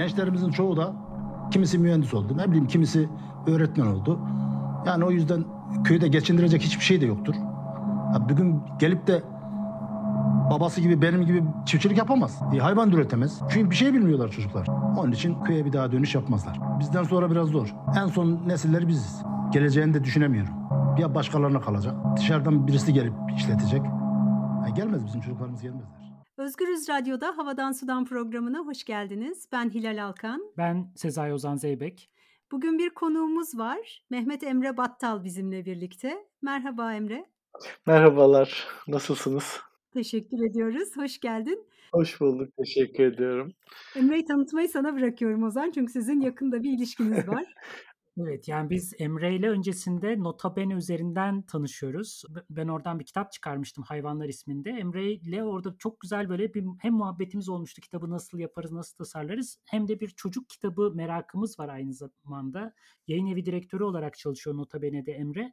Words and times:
Gençlerimizin 0.00 0.50
çoğu 0.50 0.76
da 0.76 0.92
kimisi 1.50 1.78
mühendis 1.78 2.14
oldu, 2.14 2.36
ne 2.36 2.48
bileyim 2.48 2.66
kimisi 2.66 3.08
öğretmen 3.46 3.86
oldu. 3.86 4.20
Yani 4.86 5.04
o 5.04 5.10
yüzden 5.10 5.44
köyde 5.84 6.08
geçindirecek 6.08 6.62
hiçbir 6.62 6.84
şey 6.84 7.00
de 7.00 7.06
yoktur. 7.06 7.34
Ya 8.14 8.28
bugün 8.28 8.62
gelip 8.78 9.06
de 9.06 9.22
babası 10.50 10.80
gibi 10.80 11.02
benim 11.02 11.26
gibi 11.26 11.44
çiftçilik 11.66 11.98
yapamaz. 11.98 12.42
E, 12.54 12.58
hayvan 12.58 12.92
da 12.92 12.96
üretemez. 12.96 13.40
Çünkü 13.50 13.70
bir 13.70 13.76
şey 13.76 13.94
bilmiyorlar 13.94 14.28
çocuklar. 14.28 14.66
Onun 14.98 15.12
için 15.12 15.44
köye 15.44 15.64
bir 15.64 15.72
daha 15.72 15.92
dönüş 15.92 16.14
yapmazlar. 16.14 16.58
Bizden 16.80 17.02
sonra 17.02 17.30
biraz 17.30 17.48
zor. 17.48 17.74
En 18.02 18.06
son 18.06 18.40
nesiller 18.46 18.88
biziz. 18.88 19.22
Geleceğini 19.52 19.94
de 19.94 20.04
düşünemiyorum. 20.04 20.54
Ya 20.98 21.14
başkalarına 21.14 21.60
kalacak. 21.60 21.94
Dışarıdan 22.16 22.66
birisi 22.66 22.92
gelip 22.92 23.14
işletecek. 23.36 23.82
Ya 24.64 24.68
gelmez 24.74 25.06
bizim 25.06 25.20
çocuklarımız 25.20 25.62
gelmezler. 25.62 25.99
Özgürüz 26.40 26.88
Radyo'da 26.88 27.38
Havadan 27.38 27.72
Sudan 27.72 28.04
programına 28.04 28.58
hoş 28.58 28.84
geldiniz. 28.84 29.48
Ben 29.52 29.70
Hilal 29.70 30.04
Alkan. 30.04 30.42
Ben 30.58 30.92
Sezai 30.96 31.32
Ozan 31.32 31.56
Zeybek. 31.56 32.10
Bugün 32.52 32.78
bir 32.78 32.90
konuğumuz 32.90 33.58
var. 33.58 34.02
Mehmet 34.10 34.42
Emre 34.42 34.76
Battal 34.76 35.24
bizimle 35.24 35.64
birlikte. 35.64 36.26
Merhaba 36.42 36.94
Emre. 36.94 37.24
Merhabalar. 37.86 38.66
Nasılsınız? 38.88 39.60
Teşekkür 39.92 40.50
ediyoruz. 40.50 40.96
Hoş 40.96 41.20
geldin. 41.20 41.64
Hoş 41.92 42.20
bulduk. 42.20 42.48
Teşekkür 42.56 43.04
ediyorum. 43.04 43.52
Emre'yi 43.96 44.24
tanıtmayı 44.24 44.68
sana 44.68 44.96
bırakıyorum 44.96 45.42
Ozan. 45.42 45.70
Çünkü 45.70 45.92
sizin 45.92 46.20
yakında 46.20 46.62
bir 46.62 46.70
ilişkiniz 46.70 47.28
var. 47.28 47.54
Evet 48.22 48.48
yani 48.48 48.70
biz 48.70 48.94
Emre 48.98 49.34
ile 49.36 49.50
öncesinde 49.50 50.18
Nota 50.18 50.56
Bene 50.56 50.74
üzerinden 50.74 51.42
tanışıyoruz. 51.42 52.22
Ben 52.50 52.68
oradan 52.68 52.98
bir 52.98 53.04
kitap 53.04 53.32
çıkarmıştım 53.32 53.84
Hayvanlar 53.84 54.28
isminde. 54.28 54.70
Emre 54.70 55.12
ile 55.12 55.44
orada 55.44 55.74
çok 55.78 56.00
güzel 56.00 56.28
böyle 56.28 56.54
bir 56.54 56.64
hem 56.80 56.94
muhabbetimiz 56.94 57.48
olmuştu 57.48 57.80
kitabı 57.80 58.10
nasıl 58.10 58.38
yaparız, 58.38 58.72
nasıl 58.72 58.96
tasarlarız 58.96 59.58
hem 59.66 59.88
de 59.88 60.00
bir 60.00 60.08
çocuk 60.08 60.48
kitabı 60.48 60.92
merakımız 60.94 61.58
var 61.58 61.68
aynı 61.68 61.94
zamanda. 61.94 62.74
Yayın 63.06 63.26
evi 63.26 63.46
direktörü 63.46 63.84
olarak 63.84 64.18
çalışıyor 64.18 64.56
Nota 64.56 64.82
Bene'de 64.82 65.12
Emre 65.12 65.52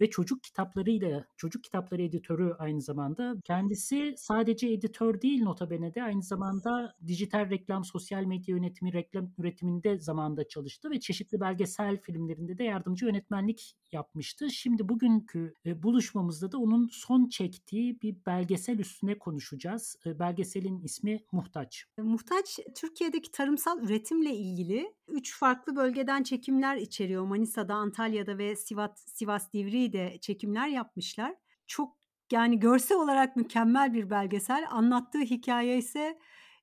ve 0.00 0.10
çocuk 0.10 0.42
kitaplarıyla 0.42 1.24
çocuk 1.36 1.64
kitapları 1.64 2.02
editörü 2.02 2.54
aynı 2.58 2.80
zamanda. 2.80 3.34
Kendisi 3.44 4.14
sadece 4.16 4.68
editör 4.68 5.20
değil 5.20 5.42
notabene'de 5.42 6.02
aynı 6.02 6.22
zamanda 6.22 6.96
dijital 7.06 7.50
reklam, 7.50 7.84
sosyal 7.84 8.24
medya 8.24 8.56
yönetimi, 8.56 8.92
reklam 8.92 9.30
üretiminde 9.38 9.98
zamanda 9.98 10.48
çalıştı 10.48 10.90
ve 10.90 11.00
çeşitli 11.00 11.40
belgesel 11.40 12.00
filmlerinde 12.00 12.58
de 12.58 12.64
yardımcı 12.64 13.06
yönetmenlik 13.06 13.76
yapmıştı. 13.92 14.50
Şimdi 14.50 14.88
bugünkü 14.88 15.54
e, 15.66 15.82
buluşmamızda 15.82 16.52
da 16.52 16.58
onun 16.58 16.88
son 16.92 17.28
çektiği 17.28 18.00
bir 18.00 18.16
belgesel 18.26 18.78
üstüne 18.78 19.18
konuşacağız. 19.18 19.96
E, 20.06 20.18
belgeselin 20.18 20.80
ismi 20.80 21.24
Muhtaç. 21.32 21.84
Muhtaç 21.98 22.58
Türkiye'deki 22.74 23.30
tarımsal 23.30 23.82
üretimle 23.82 24.34
ilgili 24.34 24.94
üç 25.08 25.38
farklı 25.38 25.76
bölgeden 25.76 26.22
çekimler 26.22 26.76
içeriyor. 26.76 27.24
Manisa'da, 27.24 27.74
Antalya'da 27.74 28.38
ve 28.38 28.56
Sivas, 28.56 28.90
Sivas 29.06 29.52
Divriği'de 29.92 30.18
çekimler 30.18 30.68
yapmışlar. 30.68 31.34
Çok 31.66 31.96
yani 32.32 32.58
görsel 32.58 32.98
olarak 32.98 33.36
mükemmel 33.36 33.94
bir 33.94 34.10
belgesel. 34.10 34.66
Anlattığı 34.70 35.20
hikaye 35.20 35.78
ise 35.78 36.18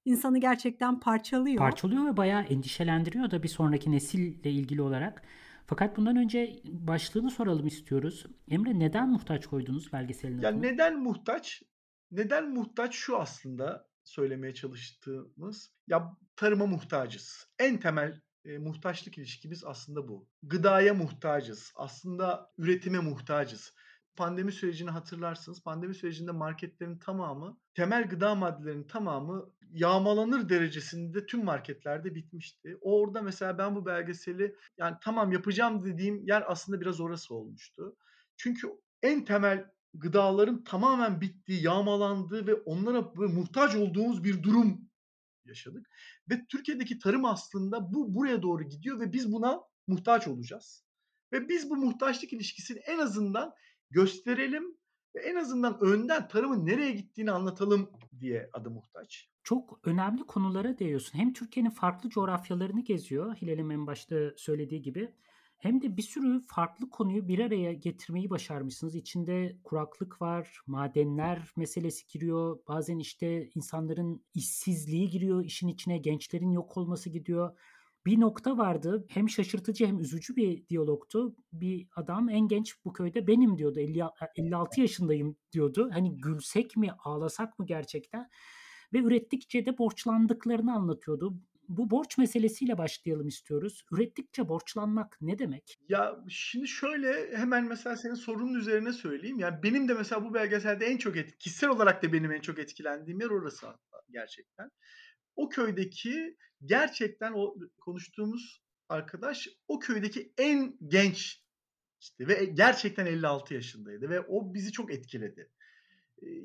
insanı 0.06 0.40
gerçekten 0.40 1.00
parçalıyor. 1.00 1.58
Parçalıyor 1.58 2.06
ve 2.06 2.18
bayağı 2.18 2.44
endişelendiriyor 2.44 3.32
da 3.32 3.44
bir 3.44 3.48
sonraki 3.48 3.92
nesille 3.92 4.52
ilgili 4.52 4.82
olarak. 4.82 5.22
Fakat 5.66 5.98
bundan 5.98 6.16
önce 6.16 6.62
başlığını 6.66 7.32
soralım 7.32 7.68
istiyoruz. 7.68 8.26
Emre 8.48 8.80
neden 8.80 9.10
muhtaç 9.10 9.48
koydunuz 9.48 9.94
belgeselin 9.94 10.38
adını? 10.38 10.66
Ya 10.66 10.72
neden 10.72 11.00
muhtaç? 11.00 11.64
Neden 12.12 12.50
muhtaç 12.50 12.96
şu 12.96 13.18
aslında 13.18 13.88
söylemeye 14.04 14.54
çalıştığımız. 14.54 15.72
Ya 15.88 16.18
tarıma 16.36 16.66
muhtacız. 16.66 17.48
En 17.60 17.80
temel 17.80 18.22
e, 18.46 18.58
muhtaçlık 18.58 19.18
ilişkimiz 19.18 19.64
aslında 19.64 20.08
bu. 20.08 20.28
Gıdaya 20.44 20.94
muhtacız. 20.94 21.72
Aslında 21.76 22.52
üretime 22.58 23.00
muhtacız. 23.00 23.74
Pandemi 24.16 24.52
sürecini 24.52 24.90
hatırlarsınız. 24.90 25.64
Pandemi 25.64 25.96
sürecinde 25.96 26.32
marketlerin 26.32 26.98
tamamı, 26.98 27.58
temel 27.74 28.10
gıda 28.10 28.36
maddelerinin 28.36 28.88
tamamı 28.88 29.54
yağmalanır 29.72 30.50
derecesinde 30.50 31.26
tüm 31.26 31.44
marketlerde 31.44 32.16
bitmişti. 32.16 32.78
Orada 32.82 33.22
mesela 33.22 33.58
ben 33.58 33.76
bu 33.76 33.86
belgeseli 33.86 34.56
yani 34.78 34.98
tamam 35.02 35.32
yapacağım 35.32 35.86
dediğim 35.86 36.28
yer 36.28 36.44
aslında 36.48 36.82
biraz 36.82 37.00
orası 37.02 37.36
olmuştu. 37.36 37.96
Çünkü 38.38 38.68
en 39.04 39.26
temel 39.26 39.72
gıdaların 39.94 40.64
tamamen 40.64 41.22
bittiği, 41.22 41.64
yağmalandığı 41.64 42.48
ve 42.48 42.54
onlara 42.54 43.02
muhtaç 43.16 43.76
olduğumuz 43.76 44.24
bir 44.24 44.44
durum 44.44 44.91
yaşadık. 45.52 45.90
Ve 46.30 46.46
Türkiye'deki 46.50 47.00
tarım 47.00 47.26
aslında 47.26 47.94
bu 47.94 48.16
buraya 48.16 48.42
doğru 48.42 48.64
gidiyor 48.64 49.00
ve 49.00 49.14
biz 49.14 49.32
buna 49.32 49.62
muhtaç 49.88 50.28
olacağız. 50.28 50.86
Ve 51.34 51.50
biz 51.50 51.70
bu 51.70 51.76
muhtaçlık 51.76 52.34
ilişkisini 52.34 52.80
en 52.80 53.00
azından 53.00 53.54
gösterelim 53.90 54.78
ve 55.16 55.20
en 55.20 55.36
azından 55.36 55.80
önden 55.82 56.28
tarımın 56.28 56.66
nereye 56.66 56.92
gittiğini 56.92 57.32
anlatalım 57.32 57.92
diye 58.20 58.50
adı 58.54 58.70
muhtaç. 58.70 59.30
Çok 59.44 59.80
önemli 59.84 60.24
konulara 60.24 60.80
değiyorsun. 60.80 61.20
Hem 61.20 61.34
Türkiye'nin 61.34 61.70
farklı 61.70 62.10
coğrafyalarını 62.10 62.84
geziyor 62.84 63.36
Hilal'in 63.36 63.70
en 63.70 63.88
başta 63.88 64.16
söylediği 64.38 64.82
gibi. 64.82 65.14
Hem 65.62 65.82
de 65.82 65.98
bir 65.98 66.02
sürü 66.02 66.42
farklı 66.48 66.90
konuyu 66.90 67.28
bir 67.28 67.40
araya 67.40 67.74
getirmeyi 67.74 68.30
başarmışsınız. 68.30 68.96
İçinde 68.96 69.58
kuraklık 69.64 70.22
var, 70.22 70.60
madenler 70.68 71.52
meselesi 71.56 72.08
giriyor. 72.08 72.60
Bazen 72.68 73.00
işte 73.00 73.50
insanların 73.56 74.24
işsizliği 74.34 75.10
giriyor 75.10 75.44
işin 75.44 75.68
içine, 75.68 75.98
gençlerin 75.98 76.52
yok 76.52 76.78
olması 76.78 77.10
gidiyor. 77.10 77.58
Bir 78.06 78.20
nokta 78.20 78.58
vardı 78.58 79.06
hem 79.10 79.30
şaşırtıcı 79.30 79.86
hem 79.86 80.00
üzücü 80.00 80.36
bir 80.36 80.68
diyalogtu. 80.68 81.36
Bir 81.54 81.88
adam 81.96 82.30
en 82.30 82.48
genç 82.48 82.76
bu 82.86 82.94
köyde 82.94 83.28
benim 83.28 83.58
diyordu. 83.58 83.80
50, 83.80 84.04
56 84.36 84.82
yaşındayım 84.82 85.36
diyordu. 85.52 85.90
Hani 85.94 86.18
gülsek 86.18 86.78
mi 86.78 86.92
ağlasak 87.04 87.60
mı 87.60 87.66
gerçekten? 87.66 88.30
Ve 88.94 88.98
ürettikçe 88.98 89.66
de 89.66 89.78
borçlandıklarını 89.78 90.74
anlatıyordu 90.74 91.42
bu 91.78 91.90
borç 91.90 92.18
meselesiyle 92.18 92.78
başlayalım 92.78 93.28
istiyoruz. 93.28 93.86
Ürettikçe 93.92 94.50
borçlanmak 94.50 95.18
ne 95.22 95.40
demek? 95.40 95.80
Ya 95.90 96.20
şimdi 96.30 96.68
şöyle 96.68 97.38
hemen 97.38 97.66
mesela 97.66 97.98
senin 97.98 98.14
sorunun 98.14 98.54
üzerine 98.54 98.94
söyleyeyim. 98.94 99.40
Yani 99.40 99.64
benim 99.64 99.88
de 99.88 99.94
mesela 99.94 100.24
bu 100.24 100.34
belgeselde 100.34 100.86
en 100.86 100.98
çok 100.98 101.18
et, 101.18 101.38
kişisel 101.38 101.70
olarak 101.70 102.04
da 102.04 102.14
benim 102.14 102.32
en 102.32 102.42
çok 102.42 102.60
etkilendiğim 102.60 103.20
yer 103.20 103.30
orası 103.30 103.68
gerçekten. 104.10 104.72
O 105.36 105.50
köydeki 105.50 106.38
gerçekten 106.66 107.34
o 107.36 107.56
konuştuğumuz 107.80 108.62
arkadaş 108.90 109.48
o 109.68 109.80
köydeki 109.80 110.34
en 110.38 110.78
genç 110.88 111.42
işte 112.00 112.28
ve 112.28 112.46
gerçekten 112.46 113.06
56 113.06 113.54
yaşındaydı 113.54 114.10
ve 114.10 114.22
o 114.22 114.54
bizi 114.54 114.72
çok 114.72 114.94
etkiledi. 114.94 115.50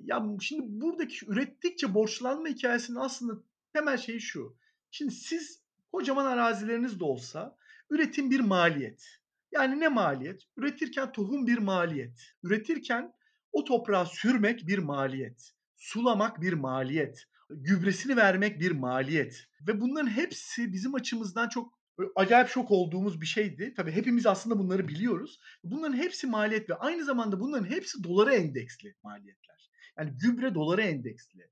Ya 0.03 0.27
şimdi 0.41 0.63
buradaki 0.81 1.27
ürettikçe 1.27 1.95
borçlanma 1.95 2.49
hikayesinin 2.49 2.99
aslında 2.99 3.43
temel 3.73 3.97
şeyi 3.97 4.21
şu. 4.21 4.57
Şimdi 4.97 5.15
siz 5.15 5.63
kocaman 5.93 6.27
arazileriniz 6.27 7.01
de 7.01 7.05
olsa 7.05 7.57
üretim 7.91 8.31
bir 8.31 8.41
maliyet. 8.41 9.07
Yani 9.53 9.81
ne 9.81 9.89
maliyet? 9.89 10.43
Üretirken 10.57 11.13
tohum 11.13 11.47
bir 11.47 11.59
maliyet. 11.59 12.33
Üretirken 12.43 13.13
o 13.53 13.65
toprağı 13.65 14.07
sürmek 14.07 14.67
bir 14.67 14.79
maliyet. 14.79 15.53
Sulamak 15.77 16.41
bir 16.41 16.53
maliyet. 16.53 17.25
Gübresini 17.51 18.17
vermek 18.17 18.61
bir 18.61 18.71
maliyet. 18.71 19.47
Ve 19.67 19.81
bunların 19.81 20.11
hepsi 20.11 20.73
bizim 20.73 20.95
açımızdan 20.95 21.49
çok 21.49 21.79
acayip 22.15 22.49
şok 22.49 22.71
olduğumuz 22.71 23.21
bir 23.21 23.27
şeydi. 23.27 23.75
Tabii 23.77 23.93
hepimiz 23.93 24.27
aslında 24.27 24.59
bunları 24.59 24.89
biliyoruz. 24.89 25.41
Bunların 25.65 25.97
hepsi 25.97 26.27
maliyet 26.27 26.71
ve 26.71 26.75
aynı 26.75 27.05
zamanda 27.05 27.41
bunların 27.41 27.71
hepsi 27.71 28.05
dolara 28.05 28.35
endeksli 28.35 28.95
maliyetler. 29.03 29.71
Yani 29.99 30.11
gübre 30.23 30.55
dolara 30.55 30.83
endeksli. 30.83 31.51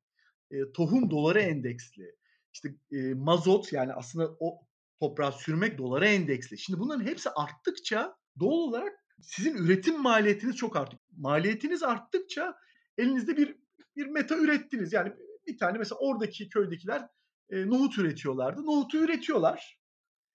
E, 0.50 0.72
tohum 0.72 1.10
dolara 1.10 1.40
endeksli 1.40 2.14
işte 2.54 2.74
e, 2.92 3.14
mazot 3.14 3.72
yani 3.72 3.92
aslında 3.92 4.36
o 4.40 4.60
toprağı 5.00 5.32
sürmek 5.32 5.78
dolara 5.78 6.06
endeksli. 6.06 6.58
Şimdi 6.58 6.80
bunların 6.80 7.06
hepsi 7.06 7.30
arttıkça 7.30 8.16
doğal 8.40 8.58
olarak 8.68 8.92
sizin 9.20 9.54
üretim 9.54 10.02
maliyetiniz 10.02 10.56
çok 10.56 10.76
artıyor. 10.76 11.02
Maliyetiniz 11.16 11.82
arttıkça 11.82 12.54
elinizde 12.98 13.36
bir 13.36 13.56
bir 13.96 14.06
meta 14.06 14.36
ürettiniz. 14.36 14.92
Yani 14.92 15.12
bir 15.46 15.58
tane 15.58 15.78
mesela 15.78 15.98
oradaki 15.98 16.48
köydekiler 16.48 17.08
e, 17.50 17.66
nohut 17.66 17.98
üretiyorlardı. 17.98 18.66
Nohutu 18.66 18.98
üretiyorlar. 18.98 19.78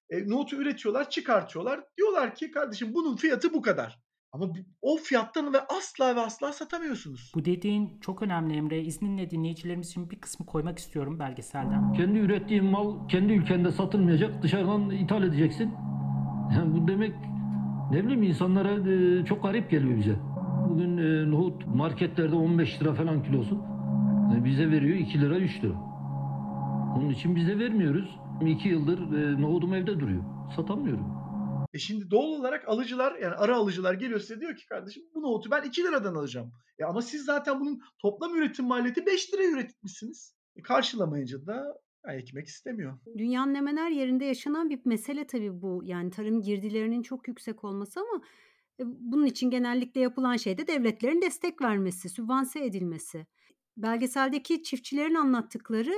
E, 0.10 0.30
nohutu 0.30 0.56
üretiyorlar, 0.56 1.10
çıkartıyorlar. 1.10 1.84
Diyorlar 1.98 2.36
ki 2.36 2.52
kardeşim 2.52 2.94
bunun 2.94 3.16
fiyatı 3.16 3.54
bu 3.54 3.62
kadar. 3.62 4.00
Ama 4.32 4.46
o 4.82 4.98
fiyattan 4.98 5.54
ve 5.54 5.58
asla 5.78 6.16
ve 6.16 6.20
asla 6.20 6.54
satamıyorsunuz. 6.54 7.32
Bu 7.36 7.46
dediğin 7.46 8.00
çok 8.02 8.22
önemli 8.22 8.58
Emre. 8.58 8.82
İzninle 8.82 9.30
dinleyicilerimiz 9.30 9.88
için 9.90 10.10
bir 10.10 10.22
kısmı 10.22 10.46
koymak 10.46 10.80
istiyorum 10.80 11.20
belgeselden. 11.20 11.94
Kendi 11.94 12.20
ürettiğin 12.20 12.66
mal 12.66 13.08
kendi 13.08 13.34
ülkende 13.34 13.72
satılmayacak. 13.72 14.44
Dışarıdan 14.44 14.90
ithal 14.90 15.24
edeceksin. 15.24 15.74
Yani 16.56 16.74
bu 16.74 16.88
demek 16.88 17.14
ne 17.92 18.04
bileyim 18.04 18.24
insanlara 18.24 18.92
e, 18.92 19.26
çok 19.26 19.44
garip 19.44 19.72
geliyor 19.72 19.98
bize. 19.98 20.16
Bugün 20.70 20.98
e, 20.98 21.32
nohut 21.32 21.68
marketlerde 21.68 22.36
15 22.36 22.82
lira 22.82 22.94
falan 22.94 23.24
kilosu. 23.24 23.56
Yani 24.32 24.46
bize 24.46 24.72
veriyor 24.72 24.98
2 24.98 25.22
lira 25.22 25.38
3 25.38 25.64
lira. 25.64 25.74
Onun 26.98 27.10
için 27.10 27.36
bize 27.36 27.60
vermiyoruz. 27.60 28.20
İki 28.42 28.70
yıldır 28.70 29.00
e, 29.00 29.42
nohudum 29.42 29.74
evde 29.74 30.00
duruyor. 30.00 30.24
Satamıyorum. 30.56 31.19
E 31.74 31.80
şimdi 31.80 32.12
doğal 32.12 32.28
olarak 32.28 32.70
alıcılar 32.70 33.16
yani 33.16 33.36
ara 33.36 33.56
alıcılar 33.56 33.94
geliyor 33.94 34.20
size 34.20 34.40
diyor 34.40 34.56
ki 34.56 34.66
kardeşim 34.66 35.04
bu 35.14 35.22
nohutu 35.22 35.52
ben 35.52 35.64
2 35.64 35.84
liradan 35.84 36.16
alacağım. 36.16 36.52
E 36.80 36.84
ama 36.84 37.02
siz 37.02 37.26
zaten 37.26 37.60
bunun 37.60 37.82
toplam 38.02 38.36
üretim 38.36 38.66
maliyeti 38.66 39.06
5 39.06 39.34
liraya 39.34 39.50
üretmişsiniz. 39.50 40.36
E 40.56 40.62
karşılamayınca 40.62 41.46
da 41.46 41.80
ekmek 42.08 42.48
istemiyor. 42.48 43.00
Dünyanın 43.18 43.56
hemen 43.56 43.78
her 43.78 43.92
yerinde 43.92 44.26
yaşanan 44.26 44.70
bir 44.70 44.80
mesele 44.86 45.28
tabii 45.28 45.62
bu. 45.62 45.82
Yani 45.84 46.12
tarım 46.12 46.42
girdilerinin 46.42 47.02
çok 47.02 47.28
yüksek 47.28 47.64
olması 47.64 48.00
ama 48.00 48.22
e, 48.80 48.84
bunun 48.86 49.26
için 49.26 49.50
genellikle 49.50 50.02
yapılan 50.02 50.38
şey 50.38 50.58
de 50.58 50.68
devletlerin 50.68 51.22
destek 51.22 51.62
vermesi, 51.62 52.10
sübvanse 52.10 52.66
edilmesi. 52.66 53.28
Belgeseldeki 53.78 54.64
çiftçilerin 54.64 55.16
anlattıkları 55.16 55.94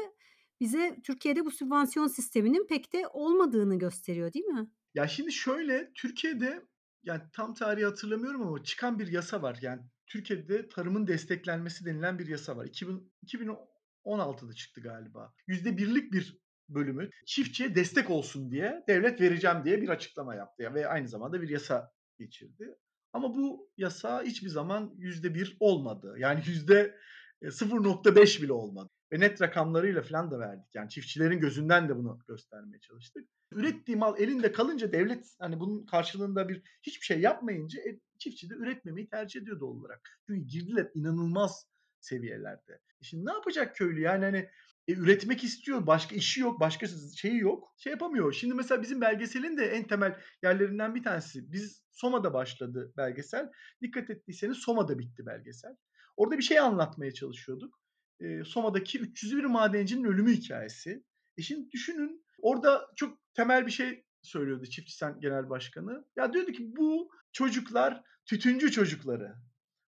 bize 0.59 0.97
Türkiye'de 1.03 1.45
bu 1.45 1.51
sübvansiyon 1.51 2.07
sisteminin 2.07 2.67
pek 2.67 2.93
de 2.93 3.07
olmadığını 3.07 3.79
gösteriyor 3.79 4.33
değil 4.33 4.45
mi? 4.45 4.69
Ya 4.95 5.07
şimdi 5.07 5.31
şöyle 5.31 5.91
Türkiye'de 5.95 6.67
yani 7.03 7.21
tam 7.33 7.53
tarihi 7.53 7.85
hatırlamıyorum 7.85 8.41
ama 8.41 8.63
çıkan 8.63 8.99
bir 8.99 9.07
yasa 9.07 9.41
var. 9.41 9.57
Yani 9.61 9.81
Türkiye'de 10.07 10.69
tarımın 10.69 11.07
desteklenmesi 11.07 11.85
denilen 11.85 12.19
bir 12.19 12.27
yasa 12.27 12.57
var. 12.57 12.65
2000, 12.65 13.13
2016'da 13.25 14.53
çıktı 14.53 14.81
galiba. 14.81 15.33
Yüzde 15.47 15.77
birlik 15.77 16.13
bir 16.13 16.41
bölümü 16.69 17.09
çiftçiye 17.25 17.75
destek 17.75 18.09
olsun 18.09 18.51
diye 18.51 18.83
devlet 18.87 19.21
vereceğim 19.21 19.63
diye 19.65 19.81
bir 19.81 19.89
açıklama 19.89 20.35
yaptı. 20.35 20.63
Yani 20.63 20.75
ve 20.75 20.87
aynı 20.87 21.07
zamanda 21.07 21.41
bir 21.41 21.49
yasa 21.49 21.91
geçirdi. 22.19 22.75
Ama 23.13 23.35
bu 23.35 23.69
yasa 23.77 24.23
hiçbir 24.23 24.49
zaman 24.49 24.93
yüzde 24.97 25.35
bir 25.35 25.57
olmadı. 25.59 26.15
Yani 26.17 26.43
yüzde 26.45 26.95
0.5 27.41 28.41
bile 28.41 28.53
olmadı. 28.53 28.89
Ve 29.11 29.19
net 29.19 29.41
rakamlarıyla 29.41 30.01
falan 30.01 30.31
da 30.31 30.39
verdik. 30.39 30.75
Yani 30.75 30.89
çiftçilerin 30.89 31.39
gözünden 31.39 31.89
de 31.89 31.95
bunu 31.95 32.19
göstermeye 32.27 32.79
çalıştık. 32.79 33.27
Ürettiği 33.51 33.97
mal 33.97 34.19
elinde 34.19 34.51
kalınca 34.51 34.91
devlet 34.91 35.35
hani 35.39 35.59
bunun 35.59 35.85
karşılığında 35.85 36.49
bir 36.49 36.61
hiçbir 36.83 37.05
şey 37.05 37.19
yapmayınca 37.19 37.81
e, 37.81 37.99
çiftçi 38.19 38.49
de 38.49 38.53
üretmemeyi 38.53 39.09
tercih 39.09 39.41
ediyor 39.41 39.59
doğal 39.59 39.69
olarak. 39.69 40.19
Çünkü 40.27 40.47
girdiler 40.47 40.91
inanılmaz 40.93 41.65
seviyelerde. 41.99 42.73
E 42.73 43.03
şimdi 43.03 43.25
ne 43.25 43.31
yapacak 43.31 43.75
köylü? 43.75 44.01
Yani 44.01 44.25
hani 44.25 44.49
e, 44.87 44.93
üretmek 44.93 45.43
istiyor. 45.43 45.87
Başka 45.87 46.15
işi 46.15 46.41
yok. 46.41 46.59
Başka 46.59 46.87
şeyi 47.15 47.39
yok. 47.39 47.73
Şey 47.77 47.91
yapamıyor. 47.91 48.33
Şimdi 48.33 48.53
mesela 48.53 48.81
bizim 48.81 49.01
belgeselin 49.01 49.57
de 49.57 49.65
en 49.65 49.87
temel 49.87 50.19
yerlerinden 50.43 50.95
bir 50.95 51.03
tanesi. 51.03 51.51
Biz 51.51 51.83
Soma'da 51.91 52.33
başladı 52.33 52.93
belgesel. 52.97 53.51
Dikkat 53.81 54.09
ettiyseniz 54.09 54.57
Soma'da 54.57 54.99
bitti 54.99 55.25
belgesel. 55.25 55.75
Orada 56.17 56.37
bir 56.37 56.43
şey 56.43 56.59
anlatmaya 56.59 57.13
çalışıyorduk. 57.13 57.80
E, 58.21 58.43
Soma'daki 58.43 58.99
301 58.99 59.43
madencinin 59.43 60.03
ölümü 60.03 60.33
hikayesi. 60.33 61.03
E 61.37 61.41
şimdi 61.41 61.71
düşünün 61.71 62.25
orada 62.41 62.87
çok 62.95 63.17
temel 63.33 63.65
bir 63.65 63.71
şey 63.71 64.05
söylüyordu 64.21 64.65
Çiftçi 64.65 64.97
Sen 64.97 65.19
Genel 65.19 65.49
Başkanı. 65.49 66.05
Ya 66.15 66.33
diyordu 66.33 66.51
ki 66.51 66.75
bu 66.75 67.09
çocuklar 67.31 68.01
tütüncü 68.25 68.71
çocukları. 68.71 69.35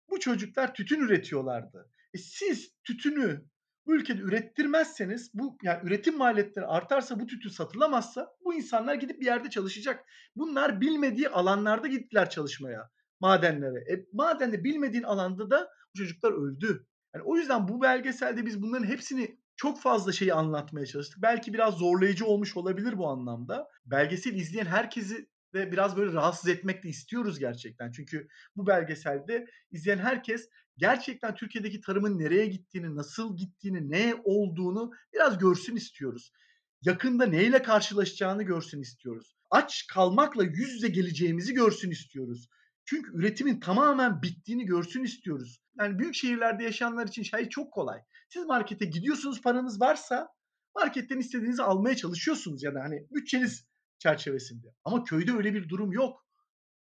Bu 0.10 0.20
çocuklar 0.20 0.74
tütün 0.74 1.00
üretiyorlardı. 1.00 1.90
E 2.14 2.18
siz 2.18 2.72
tütünü 2.84 3.46
bu 3.86 3.96
ülkede 3.96 4.22
ürettirmezseniz, 4.22 5.32
bu 5.34 5.58
yani 5.64 5.88
üretim 5.88 6.18
maliyetleri 6.18 6.66
artarsa, 6.66 7.20
bu 7.20 7.28
tütün 7.28 7.50
satılamazsa 7.50 8.30
bu 8.46 8.54
insanlar 8.54 8.96
gidip 8.96 9.22
bir 9.22 9.26
yerde 9.26 9.50
çalışacak. 9.50 10.06
Bunlar 10.36 10.82
bilmediği 10.82 11.30
alanlarda 11.30 11.88
gittiler 11.88 12.30
çalışmaya, 12.30 12.90
madenlere. 13.20 13.94
E, 13.94 14.06
madende 14.14 14.64
bilmediğin 14.64 15.04
alanda 15.04 15.50
da 15.50 15.70
bu 15.94 15.98
çocuklar 15.98 16.32
öldü. 16.32 16.88
Yani 17.16 17.24
o 17.24 17.38
yüzden 17.38 17.68
bu 17.68 17.82
belgeselde 17.82 18.46
biz 18.46 18.62
bunların 18.62 18.88
hepsini 18.88 19.38
çok 19.56 19.82
fazla 19.82 20.12
şeyi 20.12 20.34
anlatmaya 20.34 20.86
çalıştık. 20.86 21.22
Belki 21.22 21.54
biraz 21.54 21.74
zorlayıcı 21.74 22.26
olmuş 22.26 22.58
olabilir 22.58 22.98
bu 22.98 23.08
anlamda. 23.08 23.68
Belgesel 23.86 24.34
izleyen 24.34 24.66
herkesi 24.66 25.28
de 25.54 25.72
biraz 25.72 25.98
böyle 25.98 26.14
rahatsız 26.14 26.50
etmek 26.50 26.84
de 26.84 26.90
istiyoruz 26.90 27.40
gerçekten. 27.40 27.92
Çünkü 27.92 28.28
bu 28.56 28.68
belgeselde 28.68 29.48
izleyen 29.72 29.98
herkes 29.98 30.50
gerçekten 30.78 31.36
Türkiye'deki 31.36 31.82
tarımın 31.82 32.20
nereye 32.20 32.46
gittiğini, 32.46 32.96
nasıl 32.96 33.38
gittiğini, 33.38 33.92
ne 33.92 34.16
olduğunu 34.24 34.92
biraz 35.14 35.38
görsün 35.38 35.76
istiyoruz. 35.76 36.32
Yakında 36.82 37.26
neyle 37.26 37.62
karşılaşacağını 37.64 38.44
görsün 38.44 38.82
istiyoruz. 38.82 39.36
Aç 39.50 39.88
kalmakla 39.88 40.44
yüz 40.44 40.74
yüze 40.74 40.88
geleceğimizi 40.88 41.54
görsün 41.54 41.92
istiyoruz. 41.92 42.50
Çünkü 42.86 43.12
üretimin 43.18 43.60
tamamen 43.60 44.22
bittiğini 44.22 44.66
görsün 44.66 45.04
istiyoruz. 45.04 45.62
Yani 45.82 46.00
büyük 46.00 46.16
şehirlerde 46.16 46.64
yaşayanlar 46.64 47.08
için 47.08 47.24
şey 47.24 47.50
çok 47.50 47.74
kolay. 47.74 48.00
Siz 48.30 48.46
markete 48.46 48.86
gidiyorsunuz 48.86 49.42
paranız 49.42 49.82
varsa 49.82 50.30
marketten 50.76 51.20
istediğinizi 51.20 51.64
almaya 51.64 51.96
çalışıyorsunuz 51.96 52.64
ya 52.64 52.76
da 52.76 52.80
hani 52.82 53.08
bütçeniz 53.12 53.66
çerçevesinde. 54.00 54.68
Ama 54.84 55.04
köyde 55.04 55.32
öyle 55.32 55.54
bir 55.54 55.70
durum 55.70 55.92
yok. 55.92 56.26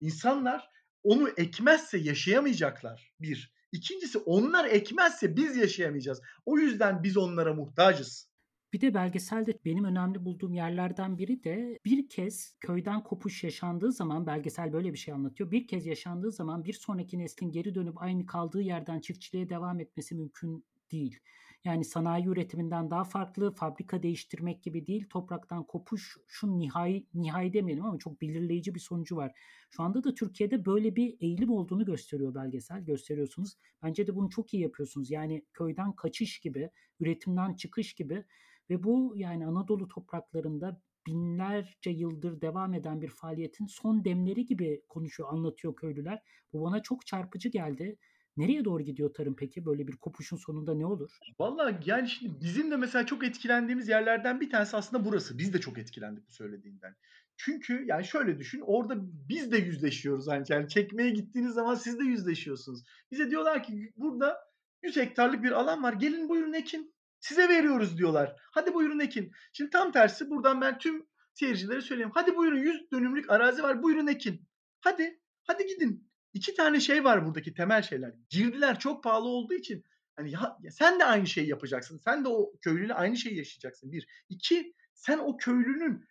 İnsanlar 0.00 0.69
onu 1.02 1.29
ekmezse 1.37 1.99
yaşayamayacaklar. 1.99 3.12
Bir. 3.20 3.55
İkincisi 3.73 4.19
onlar 4.19 4.64
ekmezse 4.64 5.37
biz 5.37 5.56
yaşayamayacağız. 5.56 6.20
O 6.46 6.58
yüzden 6.58 7.02
biz 7.02 7.17
onlara 7.17 7.55
muhtacız. 7.55 8.31
Bir 8.75 8.81
de 8.81 8.94
belgeselde 8.94 9.59
benim 9.65 9.85
önemli 9.85 10.25
bulduğum 10.25 10.55
yerlerden 10.55 11.19
biri 11.19 11.44
de 11.44 11.79
bir 11.85 12.09
kez 12.09 12.56
köyden 12.61 13.03
kopuş 13.03 13.44
yaşandığı 13.44 13.93
zaman 13.93 14.26
belgesel 14.26 14.73
böyle 14.73 14.93
bir 14.93 14.99
şey 14.99 15.15
anlatıyor. 15.15 15.50
Bir 15.50 15.67
kez 15.67 15.87
yaşandığı 15.87 16.32
zaman 16.32 16.65
bir 16.65 16.73
sonraki 16.73 17.19
neslin 17.19 17.50
geri 17.50 17.75
dönüp 17.75 18.03
aynı 18.03 18.26
kaldığı 18.26 18.62
yerden 18.62 19.00
çiftçiliğe 19.00 19.49
devam 19.49 19.81
etmesi 19.81 20.15
mümkün 20.15 20.65
değil. 20.93 21.19
Yani 21.65 21.85
sanayi 21.85 22.26
üretiminden 22.26 22.91
daha 22.91 23.05
farklı, 23.05 23.55
fabrika 23.55 24.03
değiştirmek 24.03 24.62
gibi 24.62 24.87
değil, 24.87 25.06
topraktan 25.11 25.67
kopuş, 25.67 26.17
şu 26.27 26.59
nihai, 26.59 27.06
nihai 27.15 27.53
demeyelim 27.53 27.85
ama 27.85 27.99
çok 27.99 28.20
belirleyici 28.20 28.75
bir 28.75 28.81
sonucu 28.81 29.17
var. 29.17 29.32
Şu 29.70 29.82
anda 29.82 30.05
da 30.05 30.15
Türkiye'de 30.15 30.65
böyle 30.65 30.97
bir 30.97 31.17
eğilim 31.20 31.50
olduğunu 31.50 31.85
gösteriyor 31.85 32.35
belgesel, 32.35 32.85
gösteriyorsunuz. 32.85 33.56
Bence 33.82 34.06
de 34.06 34.15
bunu 34.15 34.31
çok 34.31 34.55
iyi 34.55 34.62
yapıyorsunuz. 34.62 35.11
Yani 35.11 35.44
köyden 35.53 35.93
kaçış 35.93 36.38
gibi, 36.38 36.70
üretimden 37.00 37.55
çıkış 37.55 37.94
gibi 37.94 38.25
ve 38.71 38.83
bu 38.83 39.13
yani 39.17 39.47
Anadolu 39.47 39.89
topraklarında 39.89 40.81
binlerce 41.07 41.91
yıldır 41.91 42.41
devam 42.41 42.75
eden 42.75 43.03
bir 43.03 43.09
faaliyetin 43.09 43.67
son 43.67 44.05
demleri 44.05 44.47
gibi 44.47 44.83
konuşuyor, 44.89 45.29
anlatıyor 45.33 45.77
köylüler. 45.77 46.23
Bu 46.53 46.65
bana 46.65 46.83
çok 46.83 47.07
çarpıcı 47.07 47.49
geldi. 47.49 47.97
Nereye 48.37 48.65
doğru 48.65 48.83
gidiyor 48.83 49.15
tarım 49.15 49.37
peki? 49.37 49.67
Böyle 49.67 49.89
bir 49.89 49.97
kopuşun 49.97 50.37
sonunda 50.37 50.75
ne 50.75 50.87
olur? 50.87 51.19
Vallahi 51.39 51.91
yani 51.91 52.09
şimdi 52.09 52.41
bizim 52.41 52.71
de 52.71 52.77
mesela 52.77 53.07
çok 53.07 53.25
etkilendiğimiz 53.25 53.89
yerlerden 53.89 54.41
bir 54.41 54.51
tanesi 54.51 54.77
aslında 54.77 55.05
burası. 55.05 55.39
Biz 55.39 55.55
de 55.55 55.61
çok 55.61 55.79
etkilendik 55.79 56.29
bu 56.29 56.33
söylediğinden. 56.33 56.97
Çünkü 57.37 57.85
yani 57.87 58.05
şöyle 58.05 58.39
düşün 58.39 58.63
orada 58.67 58.94
biz 59.29 59.53
de 59.53 59.56
yüzleşiyoruz. 59.56 60.27
Yani, 60.27 60.44
yani 60.49 60.69
çekmeye 60.69 61.11
gittiğiniz 61.11 61.55
zaman 61.55 61.75
siz 61.75 61.99
de 61.99 62.05
yüzleşiyorsunuz. 62.05 62.85
Bize 63.11 63.31
diyorlar 63.31 63.63
ki 63.63 63.93
burada 63.97 64.39
100 64.83 64.97
hektarlık 64.97 65.43
bir 65.43 65.53
alan 65.53 65.83
var. 65.83 65.93
Gelin 65.93 66.29
buyurun 66.29 66.53
ekin. 66.53 66.94
Size 67.25 67.49
veriyoruz 67.49 67.99
diyorlar. 67.99 68.37
Hadi 68.51 68.75
buyurun 68.75 68.99
ekin. 68.99 69.33
Şimdi 69.53 69.71
tam 69.71 69.93
tersi 69.93 70.31
buradan 70.31 70.61
ben 70.61 70.79
tüm 70.79 71.07
seyircilere 71.35 71.81
söyleyeyim. 71.81 72.11
Hadi 72.15 72.37
buyurun 72.37 72.59
100 72.59 72.91
dönümlük 72.93 73.31
arazi 73.31 73.63
var. 73.63 73.83
Buyurun 73.83 74.07
ekin. 74.07 74.49
Hadi. 74.81 75.21
Hadi 75.45 75.67
gidin. 75.67 76.11
İki 76.33 76.55
tane 76.55 76.81
şey 76.81 77.05
var 77.05 77.27
buradaki 77.27 77.55
temel 77.55 77.83
şeyler. 77.83 78.13
Girdiler 78.31 78.79
çok 78.79 79.05
pahalı 79.05 79.29
olduğu 79.29 79.55
için 79.55 79.85
hani 80.17 80.31
ya, 80.31 80.57
ya 80.63 80.71
sen 80.71 81.01
de 81.01 81.05
aynı 81.05 81.27
şeyi 81.27 81.49
yapacaksın. 81.49 81.99
Sen 82.05 82.25
de 82.25 82.29
o 82.29 82.53
köylüyle 82.61 82.95
aynı 82.95 83.17
şeyi 83.17 83.37
yaşayacaksın. 83.37 83.93
Bir. 83.93 84.07
İki, 84.29 84.75
sen 84.95 85.19
o 85.19 85.37
köylünün 85.37 86.05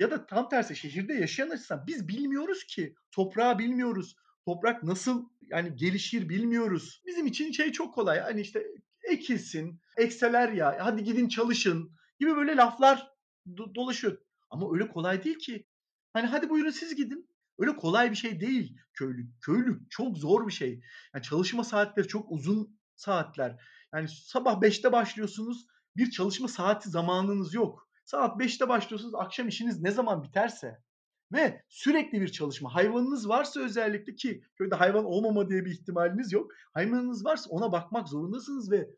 ya 0.00 0.10
da 0.10 0.26
tam 0.26 0.48
tersi 0.48 0.76
şehirde 0.76 1.14
yaşayan 1.14 1.50
açısından 1.50 1.86
biz 1.86 2.08
bilmiyoruz 2.08 2.64
ki. 2.64 2.94
Toprağı 3.12 3.58
bilmiyoruz. 3.58 4.16
Toprak 4.44 4.82
nasıl 4.82 5.28
yani 5.42 5.76
gelişir 5.76 6.28
bilmiyoruz. 6.28 7.02
Bizim 7.06 7.26
için 7.26 7.52
şey 7.52 7.72
çok 7.72 7.94
kolay. 7.94 8.18
Hani 8.18 8.40
işte 8.40 8.66
ekilsin, 9.10 9.80
ekseler 9.96 10.52
ya, 10.52 10.76
hadi 10.80 11.04
gidin 11.04 11.28
çalışın 11.28 11.92
gibi 12.20 12.36
böyle 12.36 12.56
laflar 12.56 13.10
do- 13.46 13.74
dolaşıyor. 13.74 14.18
Ama 14.50 14.72
öyle 14.72 14.88
kolay 14.88 15.24
değil 15.24 15.38
ki. 15.38 15.66
Hani 16.12 16.26
hadi 16.26 16.50
buyurun 16.50 16.70
siz 16.70 16.96
gidin. 16.96 17.28
Öyle 17.58 17.76
kolay 17.76 18.10
bir 18.10 18.16
şey 18.16 18.40
değil 18.40 18.76
köylük. 18.92 19.42
Köylük 19.42 19.90
çok 19.90 20.18
zor 20.18 20.46
bir 20.46 20.52
şey. 20.52 20.80
Yani 21.14 21.22
çalışma 21.22 21.64
saatleri 21.64 22.08
çok 22.08 22.32
uzun 22.32 22.80
saatler. 22.96 23.56
Yani 23.94 24.08
sabah 24.08 24.60
5'te 24.60 24.92
başlıyorsunuz. 24.92 25.66
Bir 25.96 26.10
çalışma 26.10 26.48
saati 26.48 26.90
zamanınız 26.90 27.54
yok. 27.54 27.88
Saat 28.04 28.40
5'te 28.40 28.68
başlıyorsunuz. 28.68 29.14
Akşam 29.14 29.48
işiniz 29.48 29.80
ne 29.80 29.90
zaman 29.90 30.22
biterse. 30.22 30.82
Ve 31.32 31.62
sürekli 31.68 32.20
bir 32.20 32.28
çalışma. 32.28 32.74
Hayvanınız 32.74 33.28
varsa 33.28 33.60
özellikle 33.60 34.14
ki 34.14 34.42
köyde 34.56 34.74
hayvan 34.74 35.04
olmama 35.04 35.48
diye 35.48 35.64
bir 35.64 35.70
ihtimaliniz 35.70 36.32
yok. 36.32 36.52
Hayvanınız 36.74 37.24
varsa 37.24 37.50
ona 37.50 37.72
bakmak 37.72 38.08
zorundasınız 38.08 38.70
ve 38.70 38.88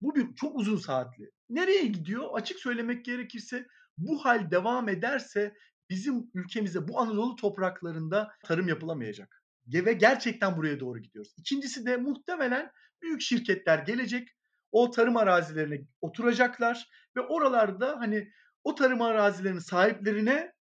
bu 0.00 0.14
bir 0.14 0.34
çok 0.34 0.58
uzun 0.58 0.76
saatli. 0.76 1.30
Nereye 1.48 1.86
gidiyor? 1.86 2.28
Açık 2.32 2.58
söylemek 2.58 3.04
gerekirse 3.04 3.66
bu 3.98 4.24
hal 4.24 4.50
devam 4.50 4.88
ederse 4.88 5.54
bizim 5.90 6.30
ülkemizde 6.34 6.88
bu 6.88 7.00
Anadolu 7.00 7.36
topraklarında 7.36 8.32
tarım 8.44 8.68
yapılamayacak. 8.68 9.42
Ve 9.66 9.92
gerçekten 9.92 10.56
buraya 10.56 10.80
doğru 10.80 10.98
gidiyoruz. 10.98 11.34
İkincisi 11.38 11.86
de 11.86 11.96
muhtemelen 11.96 12.70
büyük 13.02 13.20
şirketler 13.20 13.78
gelecek. 13.78 14.28
O 14.72 14.90
tarım 14.90 15.16
arazilerine 15.16 15.80
oturacaklar 16.00 16.88
ve 17.16 17.20
oralarda 17.20 17.96
hani 17.98 18.28
o 18.64 18.74
tarım 18.74 19.02
arazilerinin 19.02 19.58
sahiplerine 19.58 20.52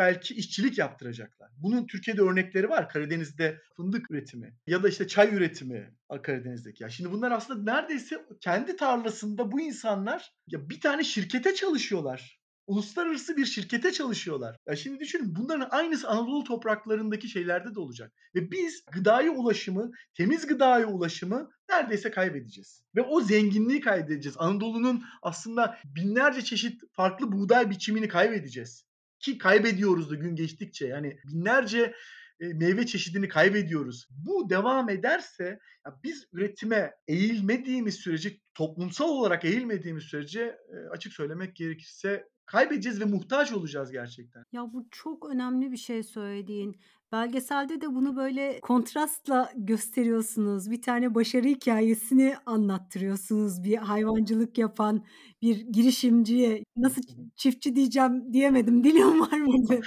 belki 0.00 0.34
işçilik 0.34 0.78
yaptıracaklar. 0.78 1.50
Bunun 1.56 1.86
Türkiye'de 1.86 2.22
örnekleri 2.22 2.68
var. 2.68 2.88
Karadeniz'de 2.88 3.60
fındık 3.76 4.10
üretimi 4.10 4.54
ya 4.66 4.82
da 4.82 4.88
işte 4.88 5.08
çay 5.08 5.34
üretimi 5.34 5.94
Karadeniz'deki. 6.22 6.82
Ya 6.82 6.90
şimdi 6.90 7.12
bunlar 7.12 7.32
aslında 7.32 7.72
neredeyse 7.72 8.26
kendi 8.40 8.76
tarlasında 8.76 9.52
bu 9.52 9.60
insanlar 9.60 10.32
ya 10.46 10.70
bir 10.70 10.80
tane 10.80 11.04
şirkete 11.04 11.54
çalışıyorlar. 11.54 12.40
Uluslararası 12.66 13.36
bir 13.36 13.46
şirkete 13.46 13.92
çalışıyorlar. 13.92 14.56
Ya 14.66 14.76
şimdi 14.76 15.00
düşünün 15.00 15.36
bunların 15.36 15.68
aynısı 15.70 16.08
Anadolu 16.08 16.44
topraklarındaki 16.44 17.28
şeylerde 17.28 17.74
de 17.74 17.80
olacak. 17.80 18.12
Ve 18.34 18.50
biz 18.50 18.84
gıdaya 18.92 19.30
ulaşımı, 19.30 19.90
temiz 20.14 20.46
gıdaya 20.46 20.86
ulaşımı 20.86 21.50
neredeyse 21.70 22.10
kaybedeceğiz. 22.10 22.82
Ve 22.96 23.02
o 23.02 23.20
zenginliği 23.20 23.80
kaybedeceğiz. 23.80 24.36
Anadolu'nun 24.38 25.02
aslında 25.22 25.78
binlerce 25.84 26.42
çeşit 26.42 26.82
farklı 26.92 27.32
buğday 27.32 27.70
biçimini 27.70 28.08
kaybedeceğiz 28.08 28.89
ki 29.20 29.38
kaybediyoruz 29.38 30.10
da 30.10 30.14
gün 30.14 30.36
geçtikçe. 30.36 30.86
Yani 30.86 31.18
binlerce 31.24 31.94
e, 32.40 32.48
meyve 32.48 32.86
çeşidini 32.86 33.28
kaybediyoruz. 33.28 34.08
Bu 34.10 34.50
devam 34.50 34.88
ederse 34.88 35.58
biz 36.04 36.26
üretime 36.32 36.94
eğilmediğimiz 37.08 37.94
sürece 37.94 38.40
toplumsal 38.54 39.08
olarak 39.08 39.44
eğilmediğimiz 39.44 40.04
sürece 40.04 40.40
e, 40.40 40.76
açık 40.90 41.12
söylemek 41.12 41.56
gerekirse 41.56 42.28
kaybedeceğiz 42.46 43.00
ve 43.00 43.04
muhtaç 43.04 43.52
olacağız 43.52 43.90
gerçekten. 43.92 44.44
Ya 44.52 44.72
bu 44.72 44.86
çok 44.90 45.30
önemli 45.30 45.72
bir 45.72 45.76
şey 45.76 46.02
söylediğin. 46.02 46.80
Belgeselde 47.12 47.80
de 47.80 47.94
bunu 47.94 48.16
böyle 48.16 48.60
kontrastla 48.60 49.52
gösteriyorsunuz. 49.56 50.70
Bir 50.70 50.82
tane 50.82 51.14
başarı 51.14 51.48
hikayesini 51.48 52.34
anlattırıyorsunuz 52.46 53.64
bir 53.64 53.76
hayvancılık 53.76 54.58
yapan 54.58 55.04
bir 55.42 55.60
girişimciye. 55.60 56.64
Nasıl 56.76 57.02
çiftçi 57.36 57.76
diyeceğim 57.76 58.32
diyemedim. 58.32 58.84
Dilim 58.84 59.20
varmadı. 59.20 59.80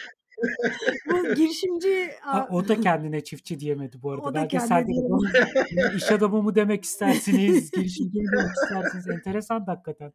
Bu 1.11 1.35
girişimci 1.35 2.11
Ha, 2.21 2.47
o 2.51 2.67
da 2.67 2.81
kendine 2.81 3.23
çiftçi 3.23 3.59
diyemedi 3.59 4.01
bu 4.01 4.11
arada. 4.11 4.49
De 4.51 4.87
bunu 4.87 5.21
iş 5.97 6.11
adamı 6.11 6.43
mı 6.43 6.55
demek 6.55 6.83
istersiniz, 6.83 7.71
girişimci 7.71 8.19
mi 8.19 8.25
demek 8.37 8.51
istersiniz? 8.63 9.09
Enteresan 9.09 9.65
hakikaten. 9.65 10.13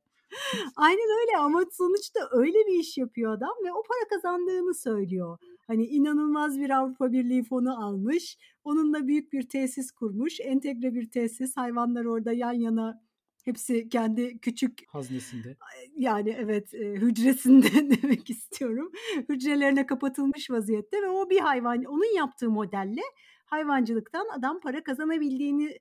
Aynen 0.76 1.20
öyle 1.20 1.38
ama 1.38 1.64
sonuçta 1.72 2.20
öyle 2.32 2.58
bir 2.66 2.78
iş 2.78 2.98
yapıyor 2.98 3.32
adam 3.32 3.54
ve 3.64 3.72
o 3.72 3.82
para 3.82 4.08
kazandığını 4.10 4.74
söylüyor. 4.74 5.38
Hani 5.66 5.86
inanılmaz 5.86 6.58
bir 6.58 6.70
Avrupa 6.70 7.12
Birliği 7.12 7.44
fonu 7.44 7.84
almış. 7.84 8.38
Onunla 8.64 9.06
büyük 9.06 9.32
bir 9.32 9.48
tesis 9.48 9.90
kurmuş. 9.90 10.40
Entegre 10.40 10.94
bir 10.94 11.10
tesis. 11.10 11.56
Hayvanlar 11.56 12.04
orada 12.04 12.32
yan 12.32 12.52
yana 12.52 13.02
hepsi 13.44 13.88
kendi 13.88 14.38
küçük 14.40 14.82
Haznesinde. 14.88 15.56
yani 15.96 16.36
evet 16.38 16.74
e, 16.74 16.78
hücresinde 16.78 17.66
demek 18.02 18.30
istiyorum. 18.30 18.92
Hücrelerine 19.28 19.86
kapatılmış 19.86 20.50
vaziyette 20.50 21.02
ve 21.02 21.08
o 21.08 21.30
bir 21.30 21.40
hayvan 21.40 21.84
onun 21.84 22.16
yaptığı 22.16 22.50
modelle 22.50 23.02
hayvancılıktan 23.44 24.26
adam 24.38 24.60
para 24.60 24.82
kazanabildiğini 24.82 25.78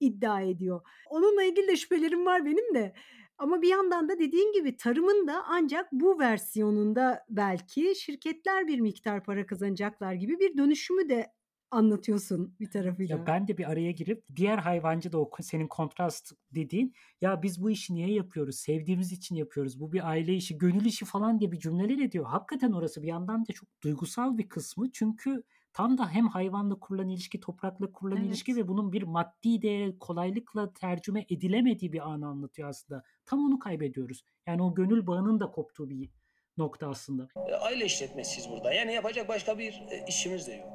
iddia 0.00 0.40
ediyor. 0.40 0.80
Onunla 1.10 1.42
ilgili 1.42 1.68
de 1.68 1.76
şüphelerim 1.76 2.26
var 2.26 2.44
benim 2.44 2.74
de. 2.74 2.94
Ama 3.42 3.62
bir 3.62 3.68
yandan 3.68 4.08
da 4.08 4.18
dediğin 4.18 4.52
gibi 4.52 4.76
tarımın 4.76 5.26
da 5.26 5.44
ancak 5.46 5.92
bu 5.92 6.18
versiyonunda 6.18 7.24
belki 7.30 7.94
şirketler 7.96 8.66
bir 8.66 8.80
miktar 8.80 9.24
para 9.24 9.46
kazanacaklar 9.46 10.12
gibi 10.12 10.40
bir 10.40 10.56
dönüşümü 10.56 11.08
de 11.08 11.32
anlatıyorsun 11.70 12.54
bir 12.60 12.70
tarafıyla. 12.70 13.18
Ya 13.18 13.26
ben 13.26 13.48
de 13.48 13.58
bir 13.58 13.70
araya 13.70 13.92
girip 13.92 14.24
diğer 14.36 14.58
hayvancı 14.58 15.12
da 15.12 15.18
o 15.18 15.30
senin 15.40 15.68
kontrast 15.68 16.32
dediğin 16.54 16.94
ya 17.20 17.42
biz 17.42 17.62
bu 17.62 17.70
işi 17.70 17.94
niye 17.94 18.12
yapıyoruz? 18.12 18.56
Sevdiğimiz 18.56 19.12
için 19.12 19.34
yapıyoruz. 19.34 19.80
Bu 19.80 19.92
bir 19.92 20.08
aile 20.08 20.34
işi, 20.34 20.58
gönül 20.58 20.84
işi 20.84 21.04
falan 21.04 21.40
diye 21.40 21.52
bir 21.52 21.58
cümleler 21.58 21.98
ediyor. 21.98 22.24
Hakikaten 22.24 22.72
orası 22.72 23.02
bir 23.02 23.08
yandan 23.08 23.46
da 23.46 23.52
çok 23.52 23.68
duygusal 23.82 24.38
bir 24.38 24.48
kısmı. 24.48 24.92
Çünkü 24.92 25.42
tam 25.72 25.98
da 25.98 26.08
hem 26.08 26.28
hayvanla 26.28 26.74
kurulan 26.74 27.08
ilişki, 27.08 27.40
toprakla 27.40 27.92
kurulan 27.92 28.16
Evet. 28.18 28.26
ilişki 28.28 28.56
ve 28.56 28.68
bunun 28.68 28.92
bir 28.92 29.02
maddi 29.02 29.62
değere 29.62 29.98
kolaylıkla 29.98 30.72
tercüme 30.72 31.26
edilemediği 31.30 31.92
bir 31.92 32.10
anı 32.10 32.26
anlatıyor 32.26 32.68
aslında. 32.68 33.02
Tam 33.26 33.38
onu 33.46 33.58
kaybediyoruz. 33.58 34.24
Yani 34.46 34.62
o 34.62 34.74
gönül 34.74 35.06
bağının 35.06 35.40
da 35.40 35.46
koptuğu 35.50 35.88
bir 35.90 36.10
nokta 36.56 36.88
aslında. 36.88 37.28
E, 37.48 37.54
aile 37.54 37.84
işletmesiyiz 37.84 38.50
burada. 38.50 38.72
Yani 38.72 38.92
yapacak 38.94 39.28
başka 39.28 39.58
bir 39.58 39.82
e, 39.90 40.04
işimiz 40.08 40.46
de 40.46 40.52
yok. 40.52 40.68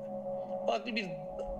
Farklı 0.67 0.95
bir 0.95 1.05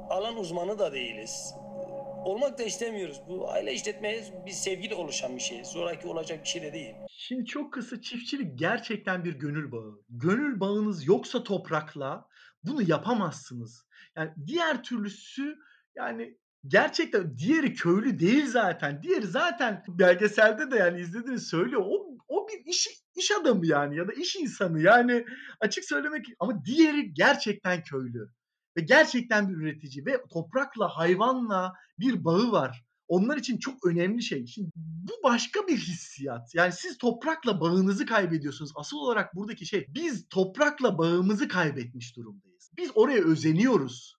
alan 0.10 0.38
uzmanı 0.38 0.80
da 0.80 0.94
değiliz. 0.94 1.54
E, 1.54 1.98
Olmak 2.30 2.60
da 2.60 2.64
istemiyoruz. 2.64 3.22
Bu 3.30 3.50
aile 3.52 3.74
işletmeye 3.74 4.24
bir 4.46 4.52
sevgiyle 4.52 4.96
oluşan 4.96 5.36
bir 5.36 5.42
şey. 5.42 5.66
Zoraki 5.66 6.08
olacak 6.08 6.44
bir 6.44 6.48
şey 6.50 6.62
de 6.62 6.74
değil. 6.74 6.96
Şimdi 7.10 7.46
çok 7.46 7.74
kısa 7.74 8.02
çiftçilik 8.02 8.60
gerçekten 8.60 9.24
bir 9.24 9.34
gönül 9.40 9.72
bağı. 9.72 10.02
Gönül 10.10 10.60
bağınız 10.60 11.08
yoksa 11.08 11.44
toprakla 11.44 12.28
bunu 12.68 12.82
yapamazsınız. 12.82 13.86
Yani 14.16 14.32
diğer 14.46 14.84
türlüsü 14.84 15.58
yani 15.96 16.38
gerçekten 16.68 17.38
diğeri 17.38 17.74
köylü 17.74 18.20
değil 18.20 18.48
zaten. 18.48 19.04
Diğeri 19.04 19.28
zaten 19.28 19.84
belgeselde 19.88 20.72
de 20.72 20.76
yani 20.76 21.02
izlediğiniz 21.02 21.48
söylüyor. 21.48 21.82
O, 21.86 22.18
o 22.28 22.48
bir 22.48 22.72
iş, 22.72 22.88
iş 23.16 23.32
adamı 23.32 23.68
yani 23.68 23.98
ya 23.98 24.08
da 24.08 24.14
iş 24.14 24.36
insanı. 24.36 24.82
Yani 24.82 25.26
açık 25.60 25.86
söylemek 25.86 26.26
ama 26.40 26.66
diğeri 26.66 27.14
gerçekten 27.14 27.84
köylü. 27.84 28.30
Ve 28.78 28.82
gerçekten 28.82 29.50
bir 29.50 29.56
üretici 29.56 30.06
ve 30.06 30.24
toprakla 30.30 30.88
hayvanla 30.88 31.74
bir 32.00 32.26
bağı 32.26 32.52
var. 32.52 32.84
Onlar 33.08 33.38
için 33.38 33.58
çok 33.58 33.86
önemli 33.86 34.24
şey. 34.24 34.48
Şimdi 34.48 34.72
bu 34.76 35.14
başka 35.24 35.68
bir 35.68 35.78
hissiyat. 35.78 36.56
Yani 36.56 36.72
siz 36.72 36.98
toprakla 36.98 37.62
bağınızı 37.62 38.06
kaybediyorsunuz. 38.06 38.72
Asıl 38.76 38.98
olarak 38.98 39.36
buradaki 39.36 39.66
şey 39.66 39.86
biz 39.90 40.30
toprakla 40.30 40.98
bağımızı 40.98 41.48
kaybetmiş 41.48 42.16
durumdayız. 42.16 42.57
Biz 42.78 42.92
oraya 42.96 43.24
özeniyoruz. 43.24 44.18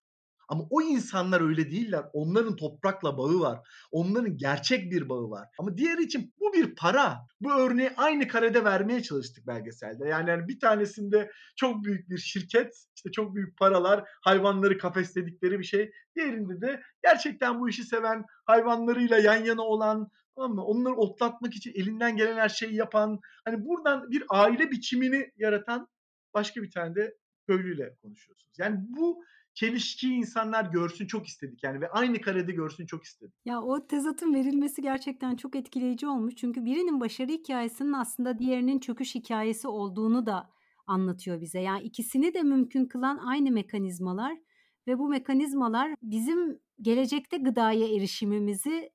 Ama 0.49 0.65
o 0.71 0.83
insanlar 0.83 1.41
öyle 1.41 1.71
değiller. 1.71 2.05
Onların 2.13 2.57
toprakla 2.57 3.19
bağı 3.19 3.41
var. 3.41 3.69
Onların 3.93 4.37
gerçek 4.37 4.93
bir 4.93 5.09
bağı 5.09 5.31
var. 5.31 5.49
Ama 5.59 5.79
diğeri 5.79 6.03
için 6.03 6.35
bu 6.41 6.53
bir 6.53 6.75
para. 6.75 7.19
Bu 7.41 7.53
örneği 7.53 7.91
aynı 7.97 8.29
karede 8.29 8.65
vermeye 8.65 9.03
çalıştık 9.03 9.47
belgeselde. 9.47 10.09
Yani 10.09 10.49
bir 10.49 10.61
tanesinde 10.61 11.31
çok 11.57 11.85
büyük 11.85 12.11
bir 12.11 12.19
şirket, 12.19 12.87
işte 12.97 13.11
çok 13.11 13.35
büyük 13.35 13.59
paralar, 13.59 14.05
hayvanları 14.21 14.79
kafesledikleri 14.79 15.59
bir 15.59 15.65
şey. 15.65 15.91
Diğerinde 16.17 16.61
de 16.61 16.83
gerçekten 17.03 17.61
bu 17.61 17.69
işi 17.69 17.85
seven, 17.85 18.25
hayvanlarıyla 18.45 19.19
yan 19.19 19.45
yana 19.45 19.63
olan, 19.63 20.11
tamam 20.37 20.55
mı? 20.55 20.65
Onları 20.65 20.95
otlatmak 20.95 21.55
için 21.55 21.73
elinden 21.75 22.17
gelen 22.17 22.37
her 22.37 22.49
şeyi 22.49 22.75
yapan, 22.75 23.21
hani 23.45 23.65
buradan 23.65 24.11
bir 24.11 24.25
aile 24.29 24.71
biçimini 24.71 25.33
yaratan 25.37 25.89
başka 26.35 26.63
bir 26.63 26.71
tane 26.71 26.95
de 26.95 27.15
köylüyle 27.49 27.97
konuşuyorsunuz. 28.03 28.59
Yani 28.59 28.79
bu 28.89 29.25
çelişkiyi 29.55 30.13
insanlar 30.13 30.65
görsün 30.65 31.07
çok 31.07 31.27
istedik 31.27 31.65
yani 31.65 31.81
ve 31.81 31.91
aynı 31.91 32.21
karede 32.21 32.53
görsün 32.53 32.87
çok 32.87 33.05
istedik. 33.05 33.35
Ya 33.45 33.63
o 33.63 33.87
tezatın 33.87 34.35
verilmesi 34.35 34.83
gerçekten 34.83 35.37
çok 35.37 35.57
etkileyici 35.57 36.07
olmuş. 36.07 36.35
Çünkü 36.37 36.65
birinin 36.65 37.01
başarı 37.01 37.33
hikayesinin 37.33 37.93
aslında 37.93 38.39
diğerinin 38.39 38.79
çöküş 38.79 39.15
hikayesi 39.15 39.69
olduğunu 39.69 40.27
da 40.27 40.51
anlatıyor 40.87 41.41
bize. 41.41 41.61
Yani 41.61 41.83
ikisini 41.83 42.35
de 42.35 42.43
mümkün 42.43 42.85
kılan 42.85 43.19
aynı 43.19 43.51
mekanizmalar 43.51 44.39
ve 44.87 44.99
bu 44.99 45.09
mekanizmalar 45.09 45.95
bizim 46.03 46.59
gelecekte 46.83 47.37
gıdaya 47.37 47.97
erişimimizi 47.97 48.91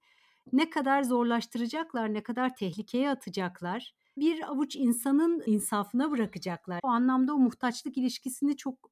ne 0.53 0.69
kadar 0.69 1.03
zorlaştıracaklar, 1.03 2.13
ne 2.13 2.23
kadar 2.23 2.55
tehlikeye 2.55 3.09
atacaklar. 3.09 3.93
Bir 4.17 4.49
avuç 4.51 4.75
insanın 4.75 5.43
insafına 5.45 6.11
bırakacaklar. 6.11 6.79
O 6.83 6.87
anlamda 6.87 7.33
o 7.33 7.37
muhtaçlık 7.37 7.97
ilişkisini 7.97 8.57
çok 8.57 8.91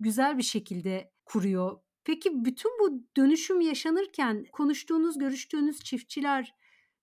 güzel 0.00 0.38
bir 0.38 0.42
şekilde 0.42 1.12
kuruyor. 1.24 1.78
Peki 2.04 2.44
bütün 2.44 2.70
bu 2.80 3.06
dönüşüm 3.16 3.60
yaşanırken 3.60 4.44
konuştuğunuz, 4.52 5.18
görüştüğünüz 5.18 5.80
çiftçiler 5.80 6.54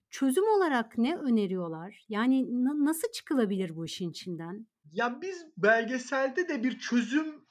çözüm 0.10 0.44
olarak 0.44 0.98
ne 0.98 1.16
öneriyorlar? 1.16 2.06
Yani 2.10 2.64
na- 2.64 2.86
nasıl 2.86 3.12
çıkılabilir 3.12 3.76
bu 3.76 3.86
işin 3.86 4.10
içinden? 4.10 4.68
Ya 4.92 5.22
biz 5.22 5.46
belgeselde 5.58 6.50
de 6.50 6.64
bir 6.64 6.80
çözüm 6.80 7.46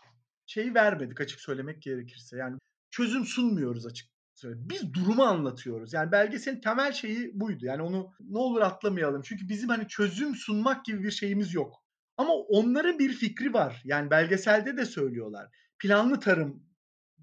şeyi 0.46 0.74
vermedik 0.74 1.20
açık 1.20 1.40
söylemek 1.40 1.82
gerekirse. 1.82 2.36
Yani 2.36 2.58
çözüm 2.90 3.24
sunmuyoruz 3.24 3.86
açık 3.86 4.11
söyleyeyim. 4.42 4.68
Biz 4.70 4.94
durumu 4.94 5.22
anlatıyoruz. 5.22 5.92
Yani 5.92 6.12
belgeselin 6.12 6.60
temel 6.60 6.92
şeyi 6.92 7.40
buydu. 7.40 7.66
Yani 7.66 7.82
onu 7.82 8.10
ne 8.20 8.38
olur 8.38 8.60
atlamayalım. 8.60 9.22
Çünkü 9.22 9.48
bizim 9.48 9.68
hani 9.68 9.88
çözüm 9.88 10.34
sunmak 10.34 10.84
gibi 10.84 11.02
bir 11.02 11.10
şeyimiz 11.10 11.54
yok. 11.54 11.82
Ama 12.16 12.32
onların 12.34 12.98
bir 12.98 13.12
fikri 13.12 13.52
var. 13.52 13.82
Yani 13.84 14.10
belgeselde 14.10 14.76
de 14.76 14.84
söylüyorlar. 14.84 15.48
Planlı 15.78 16.20
tarım 16.20 16.62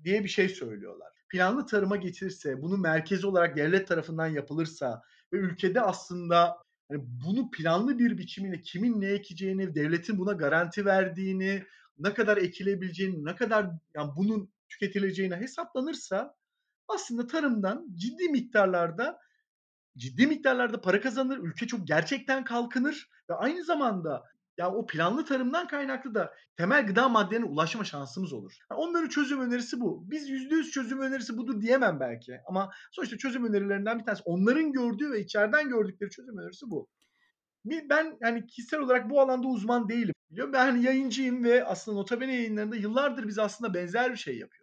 diye 0.04 0.24
bir 0.24 0.30
şey 0.30 0.50
söylüyorlar. 0.50 1.10
Planlı 1.30 1.66
tarıma 1.66 1.96
geçilirse, 1.96 2.62
bunu 2.62 2.78
merkezi 2.78 3.28
olarak 3.28 3.58
devlet 3.58 3.88
tarafından 3.88 4.28
yapılırsa 4.28 5.02
ve 5.34 5.38
ülkede 5.38 5.82
aslında 5.82 6.58
hani 6.90 7.02
bunu 7.26 7.52
planlı 7.52 8.00
bir 8.00 8.18
biçimde 8.18 8.62
kimin 8.62 9.02
ne 9.02 9.08
ekeceğini, 9.08 9.76
devletin 9.76 10.18
buna 10.18 10.34
garanti 10.34 10.86
verdiğini, 10.86 11.64
ne 11.98 12.14
kadar 12.14 12.38
ekilebileceğini, 12.38 13.26
ne 13.26 13.36
kadar 13.36 13.68
yani 13.96 14.12
bunun 14.16 14.50
tüketileceğini 14.70 15.36
hesaplanırsa 15.36 16.39
aslında 16.96 17.28
tarımdan 17.28 17.88
ciddi 17.96 18.30
miktarlarda 18.30 19.20
ciddi 19.98 20.28
miktarlarda 20.28 20.82
para 20.82 21.02
kazanır, 21.02 21.38
ülke 21.38 21.68
çok 21.68 21.88
gerçekten 21.88 22.44
kalkınır 22.44 23.10
ve 23.30 23.34
aynı 23.36 23.64
zamanda 23.64 24.24
Ya 24.58 24.72
o 24.72 24.86
planlı 24.86 25.26
tarımdan 25.26 25.68
kaynaklı 25.68 26.16
da 26.16 26.34
temel 26.58 26.88
gıda 26.88 27.10
maddelerine 27.10 27.46
ulaşma 27.46 27.84
şansımız 27.84 28.34
olur. 28.34 28.54
Yani 28.72 28.82
onların 28.82 29.10
çözüm 29.10 29.42
önerisi 29.42 29.80
bu. 29.82 30.12
Biz 30.12 30.30
%100 30.30 30.72
çözüm 30.72 31.02
önerisi 31.02 31.38
budur 31.38 31.62
diyemem 31.62 32.00
belki. 32.00 32.40
Ama 32.48 32.72
sonuçta 32.92 33.18
çözüm 33.18 33.46
önerilerinden 33.46 34.00
bir 34.00 34.06
tanesi. 34.06 34.24
Onların 34.26 34.72
gördüğü 34.74 35.12
ve 35.12 35.20
içeriden 35.22 35.70
gördükleri 35.70 36.10
çözüm 36.10 36.38
önerisi 36.38 36.66
bu. 36.70 36.88
Ben 37.66 38.18
yani 38.22 38.46
kişisel 38.48 38.80
olarak 38.80 39.10
bu 39.10 39.22
alanda 39.22 39.48
uzman 39.48 39.90
değilim. 39.90 40.14
Biliyor 40.32 40.54
Ben 40.54 40.66
hani 40.66 40.84
yayıncıyım 40.84 41.44
ve 41.44 41.66
aslında 41.66 41.98
Notabene 41.98 42.36
yayınlarında 42.36 42.76
yıllardır 42.76 43.28
biz 43.28 43.40
aslında 43.40 43.74
benzer 43.74 44.12
bir 44.12 44.18
şey 44.18 44.38
yapıyoruz. 44.38 44.59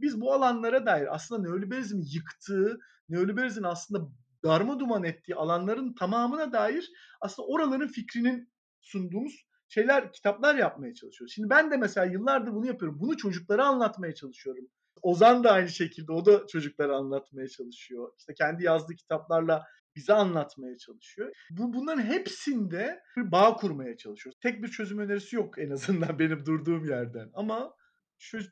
Biz 0.00 0.20
bu 0.20 0.32
alanlara 0.32 0.86
dair 0.86 1.14
aslında 1.14 1.48
neoliberalizmin 1.48 2.06
yıktığı, 2.12 2.78
neoliberalizmin 3.08 3.64
aslında 3.64 4.08
darma 4.44 4.80
duman 4.80 5.04
ettiği 5.04 5.34
alanların 5.34 5.94
tamamına 5.94 6.52
dair 6.52 6.90
aslında 7.20 7.48
oraların 7.48 7.88
fikrinin 7.88 8.52
sunduğumuz 8.80 9.46
şeyler, 9.68 10.12
kitaplar 10.12 10.54
yapmaya 10.54 10.94
çalışıyoruz. 10.94 11.34
Şimdi 11.34 11.50
ben 11.50 11.70
de 11.70 11.76
mesela 11.76 12.06
yıllardır 12.06 12.52
bunu 12.52 12.66
yapıyorum. 12.66 13.00
Bunu 13.00 13.16
çocuklara 13.16 13.66
anlatmaya 13.66 14.14
çalışıyorum. 14.14 14.64
Ozan 15.02 15.44
da 15.44 15.52
aynı 15.52 15.68
şekilde 15.68 16.12
o 16.12 16.26
da 16.26 16.46
çocuklara 16.46 16.96
anlatmaya 16.96 17.48
çalışıyor. 17.48 18.12
İşte 18.18 18.34
kendi 18.34 18.64
yazdığı 18.64 18.94
kitaplarla 18.94 19.64
bize 19.96 20.12
anlatmaya 20.12 20.78
çalışıyor. 20.78 21.32
Bu 21.50 21.72
bunların 21.72 22.02
hepsinde 22.02 23.00
bir 23.16 23.32
bağ 23.32 23.54
kurmaya 23.54 23.96
çalışıyoruz. 23.96 24.38
Tek 24.42 24.62
bir 24.62 24.68
çözüm 24.68 24.98
önerisi 24.98 25.36
yok 25.36 25.58
en 25.58 25.70
azından 25.70 26.18
benim 26.18 26.46
durduğum 26.46 26.84
yerden. 26.84 27.30
Ama 27.34 27.74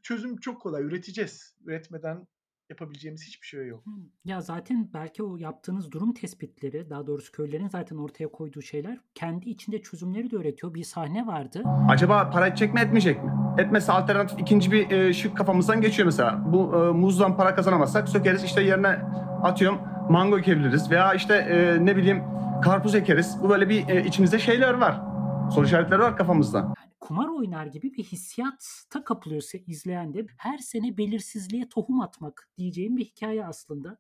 çözüm 0.02 0.36
çok 0.36 0.62
kolay. 0.62 0.82
Üreteceğiz. 0.82 1.56
Üretmeden 1.64 2.26
yapabileceğimiz 2.70 3.26
hiçbir 3.26 3.46
şey 3.46 3.66
yok. 3.66 3.84
Ya 4.24 4.40
zaten 4.40 4.90
belki 4.94 5.22
o 5.22 5.36
yaptığınız 5.36 5.92
durum 5.92 6.14
tespitleri, 6.14 6.90
daha 6.90 7.06
doğrusu 7.06 7.32
köylerin 7.32 7.68
zaten 7.68 7.96
ortaya 7.96 8.28
koyduğu 8.28 8.62
şeyler 8.62 8.98
kendi 9.14 9.50
içinde 9.50 9.82
çözümleri 9.82 10.30
de 10.30 10.36
öğretiyor. 10.36 10.74
Bir 10.74 10.84
sahne 10.84 11.26
vardı. 11.26 11.62
Acaba 11.88 12.30
para 12.30 12.46
edecek 12.46 12.74
mi 12.74 12.80
etmeyecek 12.80 13.24
mi? 13.24 13.32
Etmezse 13.58 13.92
alternatif 13.92 14.40
ikinci 14.40 14.72
bir 14.72 14.90
e, 14.90 15.12
şık 15.12 15.36
kafamızdan 15.36 15.80
geçiyor 15.80 16.06
mesela. 16.06 16.52
Bu 16.52 16.76
e, 16.76 16.92
muzdan 16.92 17.36
para 17.36 17.54
kazanamazsak 17.54 18.08
sökeriz 18.08 18.44
işte 18.44 18.62
yerine 18.62 18.88
atıyorum 19.42 19.78
mango 20.10 20.38
ekebiliriz 20.38 20.90
veya 20.90 21.14
işte 21.14 21.34
e, 21.34 21.84
ne 21.84 21.96
bileyim 21.96 22.22
karpuz 22.62 22.94
ekeriz. 22.94 23.36
Bu 23.42 23.48
böyle 23.48 23.68
bir 23.68 23.88
e, 23.88 24.04
içimizde 24.04 24.38
şeyler 24.38 24.74
var. 24.74 25.13
Soru 25.50 25.66
işaretleri 25.66 26.00
var 26.00 26.16
kafamızda. 26.16 26.58
Yani 26.58 26.92
kumar 27.00 27.28
oynar 27.28 27.66
gibi 27.66 27.94
bir 27.94 28.04
hissiyatta 28.04 29.04
kapılıyorsa 29.04 29.58
izleyen 29.66 30.14
de 30.14 30.26
her 30.38 30.58
sene 30.58 30.96
belirsizliğe 30.96 31.68
tohum 31.68 32.00
atmak 32.00 32.48
diyeceğim 32.58 32.96
bir 32.96 33.04
hikaye 33.04 33.46
aslında. 33.46 33.98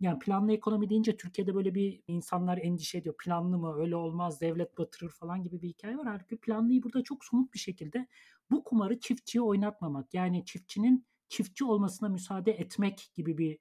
Yani 0.00 0.18
planlı 0.18 0.52
ekonomi 0.52 0.90
deyince 0.90 1.16
Türkiye'de 1.16 1.54
böyle 1.54 1.74
bir 1.74 2.02
insanlar 2.06 2.58
endişe 2.58 2.98
ediyor. 2.98 3.14
Planlı 3.24 3.58
mı 3.58 3.74
öyle 3.76 3.96
olmaz 3.96 4.40
devlet 4.40 4.78
batırır 4.78 5.10
falan 5.10 5.42
gibi 5.42 5.62
bir 5.62 5.68
hikaye 5.68 5.98
var. 5.98 6.06
Halbuki 6.06 6.36
planlıyı 6.36 6.82
burada 6.82 7.02
çok 7.02 7.24
somut 7.24 7.54
bir 7.54 7.58
şekilde 7.58 8.06
bu 8.50 8.64
kumarı 8.64 9.00
çiftçiye 9.00 9.42
oynatmamak. 9.42 10.14
Yani 10.14 10.44
çiftçinin 10.44 11.06
çiftçi 11.28 11.64
olmasına 11.64 12.08
müsaade 12.08 12.52
etmek 12.52 13.10
gibi 13.14 13.38
bir 13.38 13.58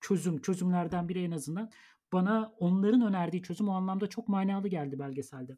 çözüm, 0.00 0.40
çözümlerden 0.40 1.08
biri 1.08 1.22
en 1.22 1.30
azından. 1.30 1.70
Bana 2.12 2.54
onların 2.58 3.02
önerdiği 3.02 3.42
çözüm 3.42 3.68
o 3.68 3.72
anlamda 3.72 4.06
çok 4.06 4.28
manalı 4.28 4.68
geldi 4.68 4.98
belgeselde. 4.98 5.56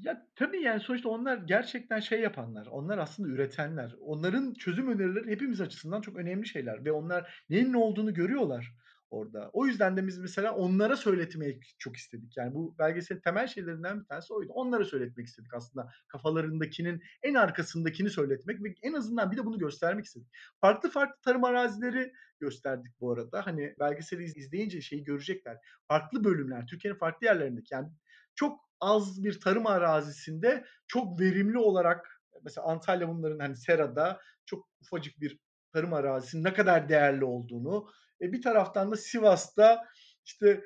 Ya 0.00 0.26
tabii 0.36 0.62
yani 0.62 0.80
sonuçta 0.80 1.08
onlar 1.08 1.36
gerçekten 1.38 2.00
şey 2.00 2.20
yapanlar. 2.20 2.66
Onlar 2.66 2.98
aslında 2.98 3.28
üretenler. 3.28 3.94
Onların 4.00 4.54
çözüm 4.54 4.88
önerileri 4.88 5.30
hepimiz 5.30 5.60
açısından 5.60 6.00
çok 6.00 6.16
önemli 6.16 6.46
şeyler 6.48 6.84
ve 6.84 6.92
onlar 6.92 7.44
neyin 7.50 7.72
ne 7.72 7.76
olduğunu 7.76 8.14
görüyorlar 8.14 8.74
orada. 9.10 9.50
O 9.52 9.66
yüzden 9.66 9.96
de 9.96 10.06
biz 10.06 10.18
mesela 10.18 10.54
onlara 10.54 10.96
söyletmeyi 10.96 11.60
çok 11.78 11.96
istedik. 11.96 12.36
Yani 12.36 12.54
bu 12.54 12.78
belgeselin 12.78 13.20
temel 13.20 13.46
şeylerinden 13.46 14.00
bir 14.00 14.04
tanesi 14.04 14.34
oydu. 14.34 14.52
Onlara 14.52 14.84
söyletmek 14.84 15.26
istedik 15.26 15.54
aslında. 15.54 15.90
Kafalarındakinin 16.08 17.02
en 17.22 17.34
arkasındakini 17.34 18.10
söyletmek 18.10 18.62
ve 18.64 18.74
en 18.82 18.92
azından 18.92 19.32
bir 19.32 19.36
de 19.36 19.44
bunu 19.44 19.58
göstermek 19.58 20.04
istedik. 20.04 20.28
Farklı 20.60 20.90
farklı 20.90 21.20
tarım 21.22 21.44
arazileri 21.44 22.12
gösterdik 22.40 23.00
bu 23.00 23.12
arada. 23.12 23.46
Hani 23.46 23.74
belgeseli 23.80 24.24
izleyince 24.24 24.80
şeyi 24.80 25.04
görecekler. 25.04 25.56
Farklı 25.88 26.24
bölümler, 26.24 26.66
Türkiye'nin 26.66 26.98
farklı 26.98 27.26
yerlerindeki 27.26 27.74
yani 27.74 27.88
çok 28.34 28.69
az 28.80 29.24
bir 29.24 29.40
tarım 29.40 29.66
arazisinde 29.66 30.64
çok 30.86 31.20
verimli 31.20 31.58
olarak 31.58 32.20
mesela 32.44 32.66
Antalya 32.66 33.08
bunların 33.08 33.38
hani 33.38 33.56
Sera'da 33.56 34.20
çok 34.46 34.68
ufacık 34.82 35.20
bir 35.20 35.38
tarım 35.72 35.92
arazisinin 35.92 36.44
ne 36.44 36.54
kadar 36.54 36.88
değerli 36.88 37.24
olduğunu 37.24 37.90
e 38.22 38.32
bir 38.32 38.42
taraftan 38.42 38.90
da 38.90 38.96
Sivas'ta 38.96 39.84
işte 40.24 40.64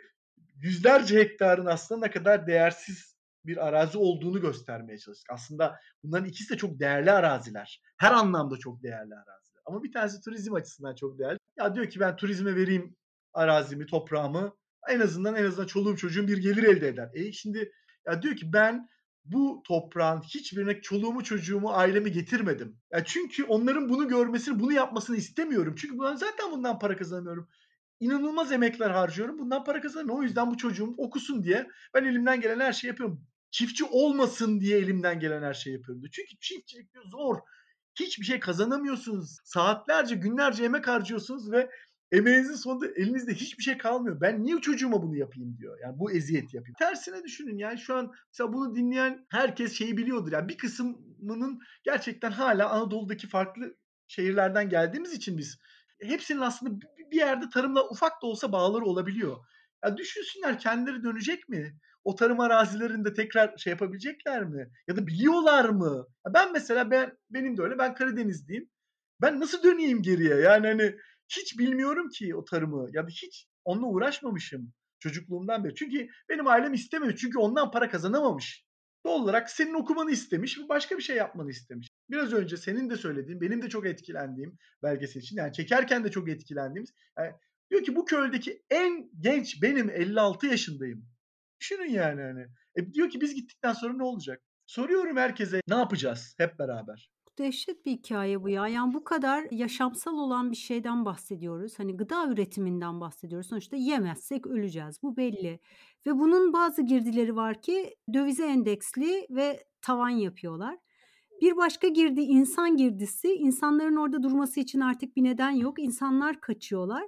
yüzlerce 0.57 1.19
hektarın 1.19 1.67
aslında 1.67 2.07
ne 2.07 2.11
kadar 2.11 2.47
değersiz 2.47 3.15
bir 3.47 3.67
arazi 3.67 3.99
olduğunu 3.99 4.41
göstermeye 4.41 4.99
çalıştık. 4.99 5.31
Aslında 5.31 5.81
bunların 6.03 6.29
ikisi 6.29 6.55
de 6.55 6.59
çok 6.59 6.81
değerli 6.81 7.11
araziler. 7.11 7.83
Her 7.97 8.13
anlamda 8.13 8.57
çok 8.57 8.83
değerli 8.83 9.15
araziler. 9.15 9.63
Ama 9.67 9.83
bir 9.83 9.93
tanesi 9.93 10.21
turizm 10.21 10.55
açısından 10.55 10.95
çok 10.95 11.19
değerli. 11.19 11.39
Ya 11.59 11.75
diyor 11.75 11.91
ki 11.91 12.01
ben 12.01 12.17
turizme 12.17 12.57
vereyim 12.57 12.97
arazimi, 13.33 13.87
toprağımı. 13.87 14.57
En 14.91 15.01
azından 15.01 15.35
en 15.35 15.45
azından 15.45 15.67
çoluğum 15.67 15.97
çocuğum 15.97 16.29
bir 16.29 16.39
gelir 16.39 16.63
elde 16.63 16.89
eder. 16.89 17.11
E 17.15 17.33
şimdi 17.33 17.73
ya 18.07 18.23
diyor 18.23 18.37
ki 18.37 18.53
ben 18.53 18.89
bu 19.25 19.63
toprağın 19.67 20.21
hiçbirine 20.21 20.81
çoluğumu 20.81 21.25
çocuğumu 21.25 21.73
ailemi 21.73 22.13
getirmedim. 22.13 22.77
Ya 22.93 23.05
çünkü 23.05 23.45
onların 23.45 23.89
bunu 23.89 24.09
görmesini 24.09 24.61
bunu 24.61 24.73
yapmasını 24.73 25.17
istemiyorum. 25.17 25.75
Çünkü 25.79 25.99
ben 25.99 26.17
zaten 26.17 26.53
bundan 26.53 26.79
para 26.79 26.97
kazanamıyorum. 26.97 27.49
İnanılmaz 28.01 28.53
emekler 28.53 28.91
harcıyorum. 28.91 29.39
Bundan 29.39 29.65
para 29.65 29.81
kazanamıyorum. 29.81 30.21
O 30.21 30.23
yüzden 30.23 30.51
bu 30.51 30.57
çocuğum 30.57 30.95
okusun 30.99 31.45
diye 31.45 31.69
ben 31.95 32.05
elimden 32.05 32.41
gelen 32.41 32.61
her 32.61 32.73
şeyi 32.73 32.89
yapıyorum. 32.89 33.27
Çiftçi 33.51 33.85
olmasın 33.85 34.61
diye 34.61 34.79
elimden 34.79 35.21
gelen 35.21 35.43
her 35.43 35.55
şeyi 35.55 35.75
yapıyorum. 35.75 36.03
Diyor. 36.03 36.13
Çünkü 36.13 36.39
çiftçilik 36.41 36.91
zor. 37.13 37.37
Hiçbir 38.01 38.25
şey 38.25 38.41
kazanamıyorsunuz. 38.41 39.37
Saatlerce, 39.45 40.15
günlerce 40.15 40.65
emek 40.65 40.89
harcıyorsunuz 40.89 41.53
ve 41.53 41.71
emeğinizin 42.15 42.55
sonunda 42.55 42.87
elinizde 42.87 43.35
hiçbir 43.35 43.63
şey 43.63 43.79
kalmıyor. 43.79 44.21
Ben 44.21 44.45
niye 44.45 44.61
çocuğuma 44.61 45.03
bunu 45.03 45.17
yapayım 45.17 45.57
diyor. 45.59 45.79
Yani 45.83 45.99
bu 45.99 46.13
eziyet 46.13 46.55
yapayım. 46.55 46.75
Tersine 46.79 47.23
düşünün 47.25 47.59
yani 47.59 47.79
şu 47.79 47.97
an 47.97 48.13
mesela 48.33 48.53
bunu 48.53 48.75
dinleyen 48.75 49.27
herkes 49.31 49.73
şeyi 49.73 49.97
biliyordur. 49.97 50.33
Yani 50.33 50.49
bir 50.49 50.59
kısmının 50.59 51.61
gerçekten 51.85 52.31
hala 52.31 52.71
Anadolu'daki 52.71 53.29
farklı 53.29 53.77
şehirlerden 54.09 54.69
geldiğimiz 54.69 55.13
için 55.13 55.39
biz 55.39 55.59
hepsinin 56.03 56.41
aslında 56.41 56.81
bir 57.11 57.17
yerde 57.17 57.49
tarımla 57.55 57.89
ufak 57.89 58.23
da 58.23 58.27
olsa 58.27 58.53
bağları 58.53 58.85
olabiliyor. 58.85 59.37
Ya 59.85 59.97
düşünsünler 59.97 60.59
kendileri 60.59 61.03
dönecek 61.03 61.49
mi? 61.49 61.79
O 62.05 62.15
tarım 62.15 62.41
arazilerinde 62.41 63.15
tekrar 63.15 63.57
şey 63.57 63.71
yapabilecekler 63.71 64.45
mi? 64.45 64.71
Ya 64.89 64.97
da 64.97 65.07
biliyorlar 65.07 65.69
mı? 65.69 66.07
Ya 66.27 66.35
ben 66.35 66.53
mesela 66.53 66.91
ben 66.91 67.19
benim 67.31 67.57
de 67.57 67.63
öyle. 67.63 67.79
Ben 67.79 67.95
Karadenizliyim. 67.95 68.71
Ben 69.23 69.41
nasıl 69.41 69.63
döneyim 69.63 70.03
geriye? 70.03 70.35
Yani 70.35 70.67
hani 70.67 70.97
hiç 71.29 71.59
bilmiyorum 71.59 72.09
ki 72.09 72.37
o 72.37 72.45
tarımı 72.45 72.89
ya 72.93 73.05
da 73.05 73.09
hiç 73.09 73.47
onunla 73.65 73.87
uğraşmamışım 73.87 74.73
çocukluğumdan 74.99 75.65
beri. 75.65 75.75
Çünkü 75.75 76.09
benim 76.29 76.47
ailem 76.47 76.75
istemiyor. 76.75 77.17
Çünkü 77.17 77.39
ondan 77.39 77.71
para 77.71 77.91
kazanamamış. 77.91 78.65
Doğal 79.07 79.23
olarak 79.23 79.51
senin 79.51 79.75
okumanı 79.75 80.11
istemiş 80.11 80.59
başka 80.69 80.99
bir 80.99 81.03
şey 81.03 81.17
yapmanı 81.17 81.51
istemiş. 81.51 81.89
Biraz 82.11 82.33
önce 82.33 82.57
senin 82.57 82.91
de 82.91 82.97
söylediğin, 82.97 83.41
benim 83.41 83.63
de 83.63 83.69
çok 83.69 83.87
etkilendiğim 83.87 84.59
belgesel 84.83 85.21
için 85.21 85.37
yani 85.37 85.53
çekerken 85.53 86.05
de 86.05 86.11
çok 86.11 86.29
etkilendiğimiz 86.29 86.91
yani 87.19 87.33
diyor 87.71 87.83
ki 87.83 87.97
bu 87.97 88.05
köydeki 88.05 88.63
en 88.71 89.11
genç 89.21 89.63
benim 89.63 89.91
56 89.91 90.47
yaşındayım. 90.47 91.07
Düşünün 91.61 91.91
yani 91.91 92.23
hani. 92.23 92.47
E 92.77 92.95
diyor 92.95 93.11
ki 93.11 93.21
biz 93.21 93.35
gittikten 93.35 93.73
sonra 93.73 93.95
ne 93.95 94.03
olacak? 94.03 94.43
Soruyorum 94.67 95.17
herkese 95.17 95.61
ne 95.69 95.75
yapacağız 95.75 96.35
hep 96.39 96.59
beraber? 96.59 97.11
Dehşet 97.39 97.87
bir 97.87 97.91
hikaye 97.91 98.43
bu 98.43 98.49
ya. 98.49 98.69
Yani 98.69 98.95
bu 98.95 99.05
kadar 99.05 99.47
yaşamsal 99.51 100.19
olan 100.19 100.51
bir 100.51 100.57
şeyden 100.57 101.05
bahsediyoruz. 101.05 101.79
Hani 101.79 101.97
gıda 101.97 102.29
üretiminden 102.29 103.01
bahsediyoruz. 103.01 103.49
Sonuçta 103.49 103.77
yemezsek 103.77 104.47
öleceğiz. 104.47 105.03
Bu 105.03 105.17
belli. 105.17 105.61
Ve 106.07 106.19
bunun 106.19 106.53
bazı 106.53 106.83
girdileri 106.83 107.37
var 107.37 107.63
ki 107.63 107.97
dövize 108.15 108.47
endeksli 108.47 109.27
ve 109.31 109.65
tavan 109.83 110.09
yapıyorlar. 110.09 110.79
Bir 111.41 111.57
başka 111.57 111.89
girdi 111.89 112.21
insan 112.21 112.77
girdisi. 112.77 113.29
İnsanların 113.29 113.97
orada 113.97 114.23
durması 114.23 114.61
için 114.61 114.81
artık 114.81 115.17
bir 115.17 115.25
neden 115.25 115.51
yok. 115.51 115.79
İnsanlar 115.79 116.41
kaçıyorlar. 116.41 117.05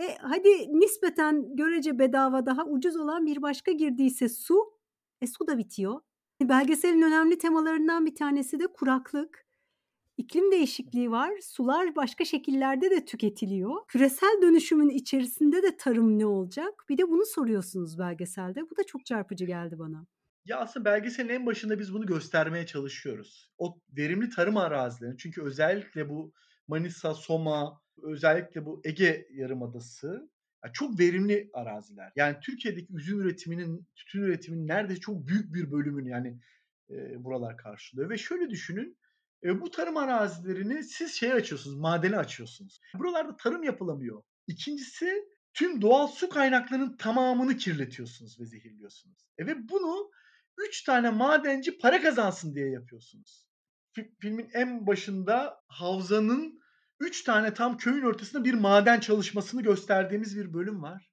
E 0.00 0.16
hadi 0.20 0.80
nispeten 0.80 1.56
görece 1.56 1.98
bedava 1.98 2.46
daha 2.46 2.64
ucuz 2.66 2.96
olan 2.96 3.26
bir 3.26 3.42
başka 3.42 3.72
girdi 3.72 4.02
ise 4.02 4.28
su. 4.28 4.72
E 5.22 5.26
su 5.26 5.46
da 5.46 5.58
bitiyor. 5.58 6.00
Belgeselin 6.42 7.02
önemli 7.02 7.38
temalarından 7.38 8.06
bir 8.06 8.14
tanesi 8.14 8.60
de 8.60 8.66
kuraklık. 8.66 9.49
İklim 10.20 10.52
değişikliği 10.52 11.10
var. 11.10 11.32
Sular 11.42 11.96
başka 11.96 12.24
şekillerde 12.24 12.90
de 12.90 13.04
tüketiliyor. 13.04 13.70
Küresel 13.88 14.42
dönüşümün 14.42 14.88
içerisinde 14.88 15.62
de 15.62 15.76
tarım 15.76 16.18
ne 16.18 16.26
olacak? 16.26 16.84
Bir 16.88 16.98
de 16.98 17.02
bunu 17.08 17.26
soruyorsunuz 17.26 17.98
belgeselde. 17.98 18.60
Bu 18.70 18.76
da 18.76 18.84
çok 18.86 19.06
çarpıcı 19.06 19.44
geldi 19.44 19.78
bana. 19.78 20.06
Ya 20.44 20.58
aslında 20.58 20.84
belgeselin 20.84 21.28
en 21.28 21.46
başında 21.46 21.78
biz 21.78 21.94
bunu 21.94 22.06
göstermeye 22.06 22.66
çalışıyoruz. 22.66 23.50
O 23.58 23.78
verimli 23.96 24.30
tarım 24.30 24.56
arazilerini 24.56 25.18
çünkü 25.18 25.42
özellikle 25.42 26.08
bu 26.08 26.32
Manisa, 26.68 27.14
Soma, 27.14 27.80
özellikle 28.02 28.66
bu 28.66 28.80
Ege 28.84 29.26
Yarımadası 29.32 30.30
çok 30.72 31.00
verimli 31.00 31.50
araziler. 31.52 32.12
Yani 32.16 32.36
Türkiye'deki 32.42 32.94
üzüm 32.94 33.20
üretiminin, 33.20 33.86
tütün 33.94 34.22
üretiminin 34.22 34.68
neredeyse 34.68 35.00
çok 35.00 35.26
büyük 35.26 35.54
bir 35.54 35.72
bölümünü 35.72 36.10
yani 36.10 36.38
e, 36.90 37.24
buralar 37.24 37.56
karşılıyor. 37.56 38.10
Ve 38.10 38.18
şöyle 38.18 38.50
düşünün, 38.50 38.98
e, 39.44 39.60
bu 39.60 39.70
tarım 39.70 39.96
arazilerini 39.96 40.84
siz 40.84 41.12
şey 41.14 41.32
açıyorsunuz, 41.32 41.76
madeni 41.76 42.16
açıyorsunuz. 42.16 42.80
Buralarda 42.98 43.36
tarım 43.36 43.62
yapılamıyor. 43.62 44.22
İkincisi 44.46 45.24
tüm 45.54 45.82
doğal 45.82 46.06
su 46.06 46.28
kaynaklarının 46.28 46.96
tamamını 46.96 47.56
kirletiyorsunuz 47.56 48.40
ve 48.40 48.46
zehirliyorsunuz. 48.46 49.28
E 49.38 49.46
ve 49.46 49.68
bunu 49.68 50.10
üç 50.58 50.82
tane 50.84 51.10
madenci 51.10 51.78
para 51.78 52.02
kazansın 52.02 52.54
diye 52.54 52.70
yapıyorsunuz. 52.70 53.46
Fi- 53.96 54.14
Filmin 54.20 54.50
en 54.54 54.86
başında 54.86 55.60
havzanın 55.68 56.60
üç 57.00 57.24
tane 57.24 57.54
tam 57.54 57.76
köyün 57.76 58.02
ortasında 58.02 58.44
bir 58.44 58.54
maden 58.54 59.00
çalışmasını 59.00 59.62
gösterdiğimiz 59.62 60.36
bir 60.36 60.54
bölüm 60.54 60.82
var. 60.82 61.10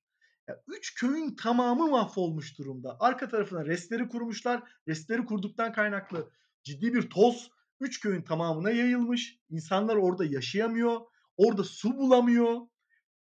Ya 0.48 0.62
üç 0.68 0.96
köyün 0.96 1.36
tamamı 1.36 1.88
mahvolmuş 1.88 2.58
durumda. 2.58 2.98
Arka 3.00 3.30
tarafına 3.30 3.66
restleri 3.66 4.08
kurmuşlar. 4.08 4.64
Restleri 4.88 5.26
kurduktan 5.26 5.74
kaynaklı 5.74 6.32
ciddi 6.64 6.94
bir 6.94 7.10
toz 7.10 7.52
üç 7.80 8.00
köyün 8.00 8.22
tamamına 8.22 8.72
yayılmış. 8.72 9.40
İnsanlar 9.50 9.96
orada 9.96 10.26
yaşayamıyor. 10.26 11.02
Orada 11.38 11.64
su 11.64 11.98
bulamıyor. 11.98 12.62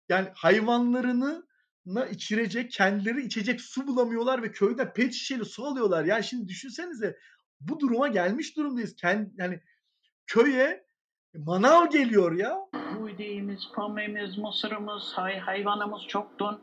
Yani 0.08 0.28
hayvanlarını 0.34 1.46
na 1.86 2.06
içirecek, 2.06 2.70
kendileri 2.70 3.26
içecek 3.26 3.60
su 3.60 3.86
bulamıyorlar 3.86 4.42
ve 4.42 4.52
köyde 4.52 4.92
pet 4.92 5.12
şişeli 5.12 5.44
su 5.44 5.64
alıyorlar. 5.64 6.04
Yani 6.04 6.24
şimdi 6.24 6.48
düşünsenize 6.48 7.16
bu 7.60 7.80
duruma 7.80 8.08
gelmiş 8.08 8.56
durumdayız. 8.56 8.96
Kendi, 8.96 9.30
yani 9.36 9.60
köye 10.26 10.86
manav 11.34 11.90
geliyor 11.90 12.32
ya. 12.32 12.58
Buğdayımız, 13.00 13.72
pamuğumuz, 13.74 14.38
mısırımız, 14.38 15.12
hay 15.14 15.38
hayvanımız 15.38 16.02
çoktu. 16.08 16.60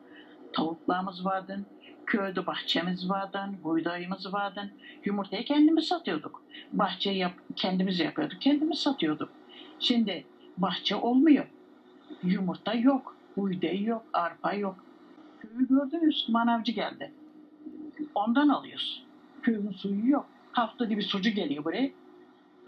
Tavuklarımız 0.54 1.26
vardı. 1.26 1.66
Köyde 2.06 2.46
bahçemiz 2.46 3.10
vardı, 3.10 3.40
buğdayımız 3.64 4.34
vardı. 4.34 4.72
Yumurtayı 5.06 5.46
kendimiz 5.46 5.88
satıyorduk. 5.88 6.44
Bahçeyi 6.74 7.18
yap, 7.18 7.34
kendimiz 7.56 8.00
yapıyorduk, 8.00 8.42
kendimiz 8.42 8.80
satıyorduk. 8.80 9.30
Şimdi 9.80 10.26
bahçe 10.58 10.96
olmuyor. 10.96 11.46
Yumurta 12.24 12.74
yok, 12.74 13.18
buğday 13.38 13.84
yok, 13.84 14.06
arpa 14.14 14.54
yok. 14.54 14.76
Köyü 15.42 15.68
gördünüz, 15.68 16.26
manavcı 16.30 16.72
geldi. 16.72 17.12
Ondan 18.16 18.50
alıyoruz. 18.50 19.04
Köyün 19.42 19.72
suyu 19.72 20.10
yok. 20.10 20.26
Haftada 20.52 20.90
bir 20.90 21.02
sucu 21.02 21.30
geliyor 21.30 21.64
buraya. 21.64 21.92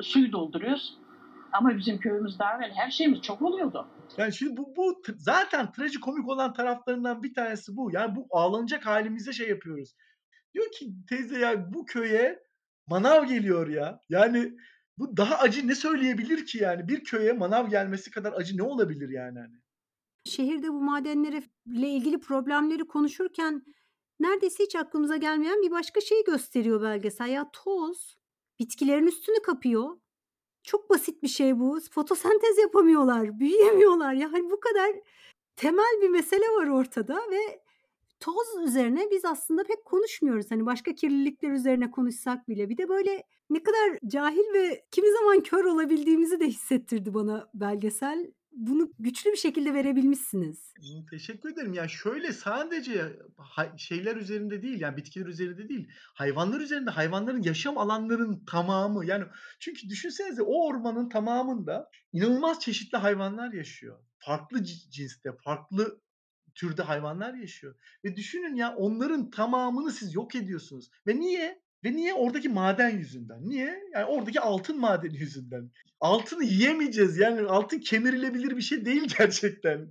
Suyu 0.01 0.31
dolduruyoruz. 0.31 0.97
Ama 1.59 1.77
bizim 1.77 1.99
köyümüz 1.99 2.39
daha 2.39 2.57
evvel 2.57 2.71
her 2.71 2.91
şeyimiz 2.91 3.21
çok 3.21 3.41
oluyordu. 3.41 3.87
Yani 4.17 4.33
şimdi 4.33 4.57
bu, 4.57 4.75
bu 4.75 5.01
zaten 5.17 5.71
trajikomik 5.71 6.29
olan 6.29 6.53
taraflarından 6.53 7.23
bir 7.23 7.33
tanesi 7.33 7.77
bu. 7.77 7.91
Yani 7.93 8.15
bu 8.15 8.27
ağlanacak 8.29 8.85
halimize 8.85 9.33
şey 9.33 9.49
yapıyoruz. 9.49 9.95
Diyor 10.53 10.71
ki 10.71 10.93
teyze 11.09 11.39
ya 11.39 11.73
bu 11.73 11.85
köye 11.85 12.43
manav 12.87 13.25
geliyor 13.25 13.67
ya. 13.67 13.99
Yani 14.09 14.57
bu 14.97 15.17
daha 15.17 15.37
acı 15.37 15.67
ne 15.67 15.75
söyleyebilir 15.75 16.45
ki 16.45 16.57
yani? 16.57 16.87
Bir 16.87 17.03
köye 17.03 17.33
manav 17.33 17.67
gelmesi 17.69 18.11
kadar 18.11 18.33
acı 18.33 18.57
ne 18.57 18.63
olabilir 18.63 19.09
yani? 19.09 19.39
Hani? 19.39 19.55
Şehirde 20.25 20.69
bu 20.69 20.81
madenlerle 20.81 21.89
ilgili 21.89 22.19
problemleri 22.19 22.87
konuşurken 22.87 23.65
neredeyse 24.19 24.63
hiç 24.63 24.75
aklımıza 24.75 25.17
gelmeyen 25.17 25.61
bir 25.61 25.71
başka 25.71 26.01
şey 26.01 26.23
gösteriyor 26.23 26.81
belgesel. 26.81 27.29
Ya 27.29 27.49
toz 27.53 28.17
bitkilerin 28.59 29.07
üstünü 29.07 29.41
kapıyor. 29.41 29.97
Çok 30.65 30.89
basit 30.89 31.23
bir 31.23 31.27
şey 31.27 31.59
bu. 31.59 31.79
Fotosentez 31.91 32.57
yapamıyorlar, 32.57 33.39
büyüyemiyorlar. 33.39 34.13
Yani 34.13 34.51
bu 34.51 34.59
kadar 34.59 34.91
temel 35.55 36.01
bir 36.01 36.09
mesele 36.09 36.45
var 36.45 36.67
ortada 36.67 37.15
ve 37.31 37.61
toz 38.19 38.47
üzerine 38.63 39.11
biz 39.11 39.25
aslında 39.25 39.63
pek 39.63 39.85
konuşmuyoruz. 39.85 40.51
Hani 40.51 40.65
başka 40.65 40.95
kirlilikler 40.95 41.51
üzerine 41.51 41.91
konuşsak 41.91 42.49
bile. 42.49 42.69
Bir 42.69 42.77
de 42.77 42.89
böyle 42.89 43.23
ne 43.49 43.63
kadar 43.63 43.99
cahil 44.07 44.53
ve 44.53 44.85
kimi 44.91 45.11
zaman 45.11 45.41
kör 45.41 45.65
olabildiğimizi 45.65 46.39
de 46.39 46.47
hissettirdi 46.47 47.13
bana 47.13 47.49
belgesel. 47.53 48.31
Bunu 48.55 48.91
güçlü 48.99 49.31
bir 49.31 49.37
şekilde 49.37 49.73
verebilmişsiniz. 49.73 50.73
Teşekkür 51.09 51.53
ederim. 51.53 51.73
Yani 51.73 51.89
şöyle 51.89 52.33
sadece 52.33 53.19
şeyler 53.77 54.15
üzerinde 54.15 54.61
değil 54.61 54.81
yani 54.81 54.97
bitkiler 54.97 55.25
üzerinde 55.25 55.69
değil. 55.69 55.89
Hayvanlar 56.13 56.61
üzerinde 56.61 56.89
hayvanların 56.89 57.41
yaşam 57.41 57.77
alanlarının 57.77 58.45
tamamı. 58.45 59.05
Yani 59.05 59.25
çünkü 59.59 59.89
düşünsenize 59.89 60.41
o 60.41 60.67
ormanın 60.67 61.09
tamamında 61.09 61.89
inanılmaz 62.13 62.59
çeşitli 62.59 62.97
hayvanlar 62.97 63.53
yaşıyor. 63.53 63.99
Farklı 64.17 64.63
cinste, 64.63 65.29
farklı 65.43 66.01
türde 66.55 66.81
hayvanlar 66.81 67.33
yaşıyor. 67.33 67.75
Ve 68.03 68.15
düşünün 68.15 68.55
ya 68.55 68.75
onların 68.75 69.29
tamamını 69.29 69.91
siz 69.91 70.15
yok 70.15 70.35
ediyorsunuz. 70.35 70.89
Ve 71.07 71.19
niye? 71.19 71.64
Ve 71.85 71.95
niye? 71.95 72.13
Oradaki 72.13 72.49
maden 72.49 72.89
yüzünden. 72.89 73.49
Niye? 73.49 73.79
Yani 73.93 74.05
oradaki 74.05 74.41
altın 74.41 74.79
madeni 74.79 75.17
yüzünden. 75.19 75.71
Altını 75.99 76.43
yiyemeyeceğiz. 76.43 77.17
Yani 77.17 77.41
altın 77.41 77.79
kemirilebilir 77.79 78.57
bir 78.57 78.61
şey 78.61 78.85
değil 78.85 79.07
gerçekten. 79.17 79.87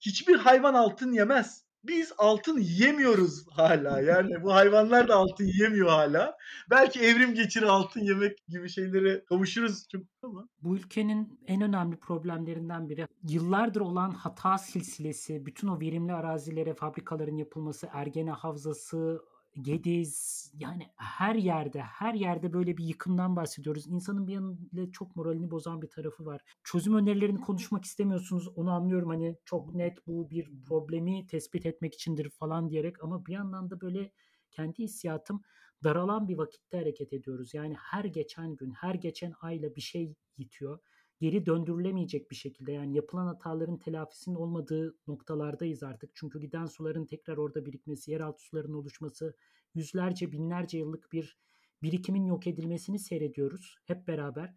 Hiçbir 0.00 0.34
hayvan 0.34 0.74
altın 0.74 1.12
yemez. 1.12 1.66
Biz 1.84 2.12
altın 2.18 2.58
yiyemiyoruz 2.58 3.46
hala. 3.50 4.00
Yani 4.00 4.42
bu 4.42 4.54
hayvanlar 4.54 5.08
da 5.08 5.14
altın 5.14 5.44
yiyemiyor 5.44 5.88
hala. 5.88 6.36
Belki 6.70 7.00
evrim 7.00 7.34
geçirir 7.34 7.66
altın 7.66 8.00
yemek 8.00 8.46
gibi 8.48 8.68
şeylere 8.68 9.24
kavuşuruz 9.24 9.88
çok 9.88 10.02
ama. 10.22 10.48
Bu 10.62 10.76
ülkenin 10.76 11.40
en 11.46 11.62
önemli 11.62 11.96
problemlerinden 11.96 12.88
biri 12.88 13.06
yıllardır 13.28 13.80
olan 13.80 14.10
hata 14.10 14.58
silsilesi, 14.58 15.46
bütün 15.46 15.68
o 15.68 15.80
verimli 15.80 16.12
arazilere 16.12 16.74
fabrikaların 16.74 17.36
yapılması, 17.36 17.88
Ergene 17.92 18.30
Havzası, 18.30 19.20
Gediz 19.62 20.52
yani 20.54 20.88
her 20.96 21.34
yerde 21.34 21.80
her 21.80 22.14
yerde 22.14 22.52
böyle 22.52 22.76
bir 22.76 22.84
yıkımdan 22.84 23.36
bahsediyoruz. 23.36 23.86
İnsanın 23.86 24.26
bir 24.26 24.32
yanıyla 24.32 24.92
çok 24.92 25.16
moralini 25.16 25.50
bozan 25.50 25.82
bir 25.82 25.90
tarafı 25.90 26.26
var. 26.26 26.40
Çözüm 26.64 26.94
önerilerini 26.94 27.40
konuşmak 27.40 27.84
istemiyorsunuz. 27.84 28.48
Onu 28.56 28.70
anlıyorum 28.70 29.08
hani 29.08 29.36
çok 29.44 29.74
net 29.74 30.06
bu 30.06 30.30
bir 30.30 30.50
problemi 30.68 31.26
tespit 31.26 31.66
etmek 31.66 31.94
içindir 31.94 32.30
falan 32.30 32.70
diyerek 32.70 33.04
ama 33.04 33.26
bir 33.26 33.32
yandan 33.32 33.70
da 33.70 33.80
böyle 33.80 34.12
kendi 34.50 34.78
hissiyatım 34.78 35.42
daralan 35.84 36.28
bir 36.28 36.38
vakitte 36.38 36.76
hareket 36.78 37.12
ediyoruz. 37.12 37.54
Yani 37.54 37.74
her 37.74 38.04
geçen 38.04 38.56
gün, 38.56 38.70
her 38.70 38.94
geçen 38.94 39.34
ayla 39.40 39.76
bir 39.76 39.80
şey 39.80 40.14
yitiyor. 40.36 40.78
Geri 41.20 41.46
döndürülemeyecek 41.46 42.30
bir 42.30 42.36
şekilde 42.36 42.72
yani 42.72 42.96
yapılan 42.96 43.26
hataların 43.26 43.78
telafisinin 43.78 44.34
olmadığı 44.34 44.96
noktalardayız 45.06 45.82
artık. 45.82 46.10
Çünkü 46.14 46.40
giden 46.40 46.66
suların 46.66 47.06
tekrar 47.06 47.36
orada 47.36 47.66
birikmesi, 47.66 48.10
yeraltı 48.10 48.42
sularının 48.42 48.74
oluşması, 48.74 49.36
yüzlerce, 49.74 50.32
binlerce 50.32 50.78
yıllık 50.78 51.12
bir 51.12 51.38
birikimin 51.82 52.24
yok 52.24 52.46
edilmesini 52.46 52.98
seyrediyoruz 52.98 53.76
hep 53.86 54.08
beraber. 54.08 54.54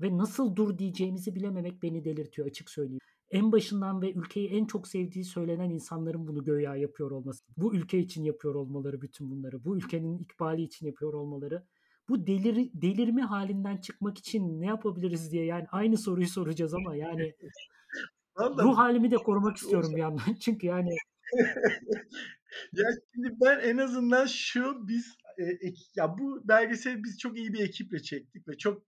Ve 0.00 0.18
nasıl 0.18 0.56
dur 0.56 0.78
diyeceğimizi 0.78 1.34
bilememek 1.34 1.82
beni 1.82 2.04
delirtiyor 2.04 2.48
açık 2.48 2.70
söyleyeyim. 2.70 3.00
En 3.30 3.52
başından 3.52 4.02
ve 4.02 4.12
ülkeyi 4.12 4.48
en 4.48 4.64
çok 4.64 4.88
sevdiği 4.88 5.24
söylenen 5.24 5.70
insanların 5.70 6.26
bunu 6.28 6.44
göya 6.44 6.76
yapıyor 6.76 7.10
olması. 7.10 7.44
Bu 7.56 7.74
ülke 7.74 7.98
için 7.98 8.24
yapıyor 8.24 8.54
olmaları 8.54 9.02
bütün 9.02 9.30
bunları. 9.30 9.64
Bu 9.64 9.76
ülkenin 9.76 10.18
ikbali 10.18 10.62
için 10.62 10.86
yapıyor 10.86 11.12
olmaları. 11.12 11.66
Bu 12.08 12.26
delir, 12.26 12.70
delirme 12.74 13.22
halinden 13.22 13.76
çıkmak 13.76 14.18
için 14.18 14.60
ne 14.60 14.66
yapabiliriz 14.66 15.32
diye 15.32 15.44
yani 15.44 15.66
aynı 15.72 15.98
soruyu 15.98 16.28
soracağız 16.28 16.74
ama 16.74 16.96
yani 16.96 17.34
Vallahi 18.36 18.64
ruh 18.64 18.78
halimi 18.78 19.10
de 19.10 19.16
korumak 19.16 19.56
istiyorum 19.56 19.92
bir 19.94 20.00
yandan. 20.00 20.34
Çünkü 20.40 20.66
yani 20.66 20.96
ya 22.72 22.86
şimdi 23.14 23.28
ben 23.40 23.60
en 23.60 23.76
azından 23.76 24.26
şu 24.26 24.88
biz 24.88 25.16
e, 25.38 25.44
ya 25.96 26.18
bu 26.18 26.48
belgeseli 26.48 27.04
biz 27.04 27.18
çok 27.18 27.38
iyi 27.38 27.52
bir 27.52 27.60
ekiple 27.60 28.02
çektik 28.02 28.48
ve 28.48 28.58
çok 28.58 28.82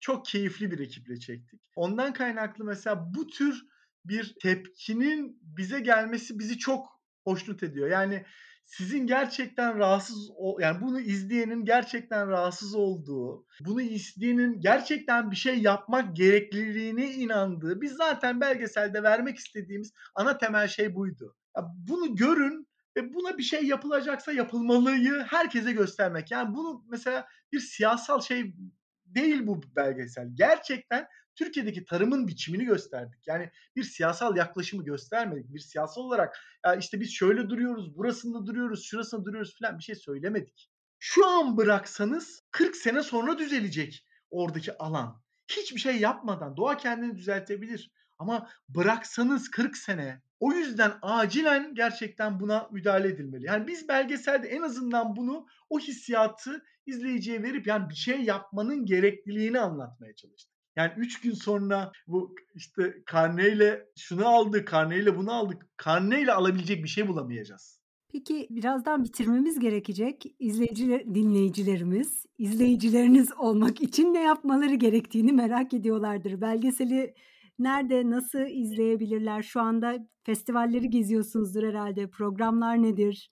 çok 0.00 0.26
keyifli 0.26 0.70
bir 0.70 0.78
ekiple 0.78 1.20
çektik. 1.20 1.60
Ondan 1.76 2.12
kaynaklı 2.12 2.64
mesela 2.64 3.14
bu 3.14 3.26
tür 3.26 3.62
bir 4.04 4.34
tepkinin 4.42 5.38
bize 5.42 5.80
gelmesi 5.80 6.38
bizi 6.38 6.58
çok 6.58 7.00
hoşnut 7.24 7.62
ediyor. 7.62 7.88
Yani 7.88 8.24
sizin 8.66 9.06
gerçekten 9.06 9.78
rahatsız 9.78 10.30
o 10.36 10.58
yani 10.60 10.80
bunu 10.80 11.00
izleyenin 11.00 11.64
gerçekten 11.64 12.28
rahatsız 12.28 12.74
olduğu, 12.74 13.46
bunu 13.60 13.82
izleyenin 13.82 14.60
gerçekten 14.60 15.30
bir 15.30 15.36
şey 15.36 15.58
yapmak 15.58 16.16
gerekliliğine 16.16 17.12
inandığı, 17.12 17.80
biz 17.80 17.92
zaten 17.92 18.40
belgeselde 18.40 19.02
vermek 19.02 19.36
istediğimiz 19.36 19.92
ana 20.14 20.38
temel 20.38 20.68
şey 20.68 20.94
buydu. 20.94 21.36
Ya 21.56 21.62
bunu 21.88 22.16
görün 22.16 22.68
ve 22.96 23.14
buna 23.14 23.38
bir 23.38 23.42
şey 23.42 23.64
yapılacaksa 23.64 24.32
yapılmalıyı 24.32 25.24
herkese 25.28 25.72
göstermek. 25.72 26.30
Yani 26.30 26.54
bunu 26.54 26.84
mesela 26.90 27.26
bir 27.52 27.60
siyasal 27.60 28.20
şey 28.20 28.54
değil 29.04 29.46
bu 29.46 29.60
belgesel. 29.76 30.28
Gerçekten 30.34 31.06
Türkiye'deki 31.36 31.84
tarımın 31.84 32.28
biçimini 32.28 32.64
gösterdik. 32.64 33.26
Yani 33.26 33.50
bir 33.76 33.82
siyasal 33.82 34.36
yaklaşımı 34.36 34.84
göstermedik. 34.84 35.54
Bir 35.54 35.58
siyasal 35.58 36.02
olarak 36.02 36.36
ya 36.66 36.74
işte 36.74 37.00
biz 37.00 37.12
şöyle 37.12 37.48
duruyoruz, 37.48 37.96
burasında 37.96 38.46
duruyoruz, 38.46 38.84
şurasında 38.84 39.24
duruyoruz 39.24 39.58
falan 39.58 39.78
bir 39.78 39.82
şey 39.82 39.94
söylemedik. 39.94 40.70
Şu 40.98 41.26
an 41.26 41.56
bıraksanız 41.56 42.42
40 42.50 42.76
sene 42.76 43.02
sonra 43.02 43.38
düzelecek 43.38 44.06
oradaki 44.30 44.78
alan. 44.78 45.22
Hiçbir 45.48 45.80
şey 45.80 45.96
yapmadan 45.96 46.56
doğa 46.56 46.76
kendini 46.76 47.16
düzeltebilir. 47.16 47.90
Ama 48.18 48.50
bıraksanız 48.68 49.50
40 49.50 49.76
sene. 49.76 50.22
O 50.40 50.52
yüzden 50.52 50.92
acilen 51.02 51.74
gerçekten 51.74 52.40
buna 52.40 52.68
müdahale 52.72 53.08
edilmeli. 53.08 53.46
Yani 53.46 53.66
biz 53.66 53.88
belgeselde 53.88 54.48
en 54.48 54.62
azından 54.62 55.16
bunu 55.16 55.46
o 55.70 55.78
hissiyatı 55.78 56.64
izleyiciye 56.86 57.42
verip 57.42 57.66
yani 57.66 57.90
bir 57.90 57.94
şey 57.94 58.22
yapmanın 58.22 58.86
gerekliliğini 58.86 59.60
anlatmaya 59.60 60.14
çalıştık. 60.14 60.55
Yani 60.76 60.92
3 60.96 61.20
gün 61.20 61.32
sonra 61.32 61.92
bu 62.06 62.34
işte 62.54 63.02
karneyle 63.06 63.86
şunu 63.96 64.26
aldık, 64.26 64.68
karneyle 64.68 65.16
bunu 65.16 65.32
aldık. 65.32 65.66
Karneyle 65.76 66.32
alabilecek 66.32 66.84
bir 66.84 66.88
şey 66.88 67.08
bulamayacağız. 67.08 67.80
Peki 68.12 68.46
birazdan 68.50 69.04
bitirmemiz 69.04 69.58
gerekecek. 69.58 70.34
İzleyiciler, 70.38 71.14
dinleyicilerimiz, 71.14 72.26
izleyicileriniz 72.38 73.32
olmak 73.38 73.80
için 73.80 74.14
ne 74.14 74.22
yapmaları 74.22 74.74
gerektiğini 74.74 75.32
merak 75.32 75.74
ediyorlardır. 75.74 76.40
Belgeseli 76.40 77.14
nerede, 77.58 78.10
nasıl 78.10 78.40
izleyebilirler? 78.40 79.42
Şu 79.42 79.60
anda 79.60 80.08
festivalleri 80.22 80.90
geziyorsunuzdur 80.90 81.62
herhalde. 81.62 82.10
Programlar 82.10 82.82
nedir? 82.82 83.30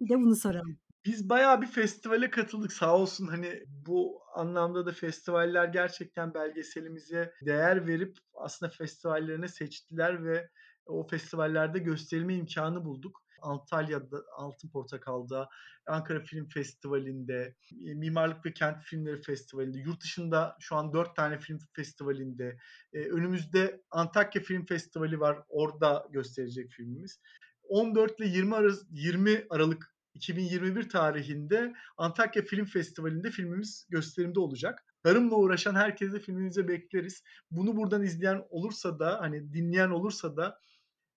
Bir 0.00 0.08
de 0.08 0.18
bunu 0.18 0.36
soralım. 0.36 0.78
Biz 1.04 1.28
bayağı 1.28 1.62
bir 1.62 1.66
festivale 1.66 2.30
katıldık 2.30 2.72
sağ 2.72 2.96
olsun 2.96 3.26
hani 3.26 3.64
bu 3.68 4.20
anlamda 4.34 4.86
da 4.86 4.92
festivaller 4.92 5.64
gerçekten 5.64 6.34
belgeselimize 6.34 7.32
değer 7.42 7.86
verip 7.86 8.18
aslında 8.34 8.72
festivallerine 8.72 9.48
seçtiler 9.48 10.24
ve 10.24 10.50
o 10.86 11.06
festivallerde 11.06 11.78
gösterilme 11.78 12.34
imkanı 12.34 12.84
bulduk. 12.84 13.24
Antalya'da 13.42 14.22
Altın 14.36 14.68
Portakal'da, 14.68 15.48
Ankara 15.86 16.20
Film 16.20 16.48
Festivali'nde, 16.48 17.54
Mimarlık 17.70 18.46
ve 18.46 18.52
Kent 18.52 18.82
Filmleri 18.82 19.22
Festivali'nde, 19.22 19.78
yurt 19.78 20.02
dışında 20.02 20.56
şu 20.60 20.76
an 20.76 20.92
dört 20.92 21.16
tane 21.16 21.38
film 21.38 21.58
festivalinde, 21.72 22.56
e, 22.92 22.98
önümüzde 22.98 23.80
Antakya 23.90 24.42
Film 24.42 24.66
Festivali 24.66 25.20
var, 25.20 25.38
orada 25.48 26.06
gösterecek 26.10 26.70
filmimiz. 26.70 27.20
14 27.68 28.20
ile 28.20 28.28
20 28.28 28.54
Aralık, 28.54 28.82
20 28.90 29.46
Aralık 29.50 29.93
2021 30.14 30.88
tarihinde 30.88 31.72
Antakya 31.96 32.42
Film 32.42 32.64
Festivali'nde 32.64 33.30
filmimiz 33.30 33.86
gösterimde 33.88 34.40
olacak. 34.40 34.84
Tarımla 35.02 35.34
uğraşan 35.34 35.74
herkese 35.74 36.20
filmimize 36.20 36.68
bekleriz. 36.68 37.22
Bunu 37.50 37.76
buradan 37.76 38.02
izleyen 38.02 38.42
olursa 38.50 38.98
da 38.98 39.20
hani 39.20 39.52
dinleyen 39.52 39.90
olursa 39.90 40.36
da 40.36 40.58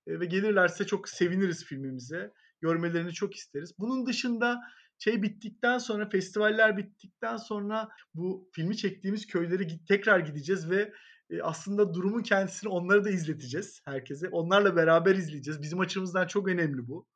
e, 0.07 0.19
ve 0.19 0.25
gelirlerse 0.25 0.85
çok 0.85 1.09
seviniriz 1.09 1.65
filmimize. 1.65 2.33
Görmelerini 2.61 3.13
çok 3.13 3.35
isteriz. 3.35 3.73
Bunun 3.79 4.05
dışında 4.05 4.59
şey 4.99 5.21
bittikten 5.21 5.77
sonra 5.77 6.09
festivaller 6.09 6.77
bittikten 6.77 7.37
sonra 7.37 7.89
bu 8.13 8.49
filmi 8.53 8.77
çektiğimiz 8.77 9.27
köylere 9.27 9.67
tekrar 9.87 10.19
gideceğiz 10.19 10.69
ve 10.69 10.93
e, 11.29 11.41
aslında 11.41 11.93
durumun 11.93 12.21
kendisini 12.21 12.69
onlara 12.69 13.03
da 13.03 13.09
izleteceğiz 13.09 13.81
herkese. 13.85 14.29
Onlarla 14.29 14.75
beraber 14.75 15.15
izleyeceğiz. 15.15 15.61
Bizim 15.61 15.79
açımızdan 15.79 16.27
çok 16.27 16.47
önemli 16.47 16.87
bu. 16.87 17.07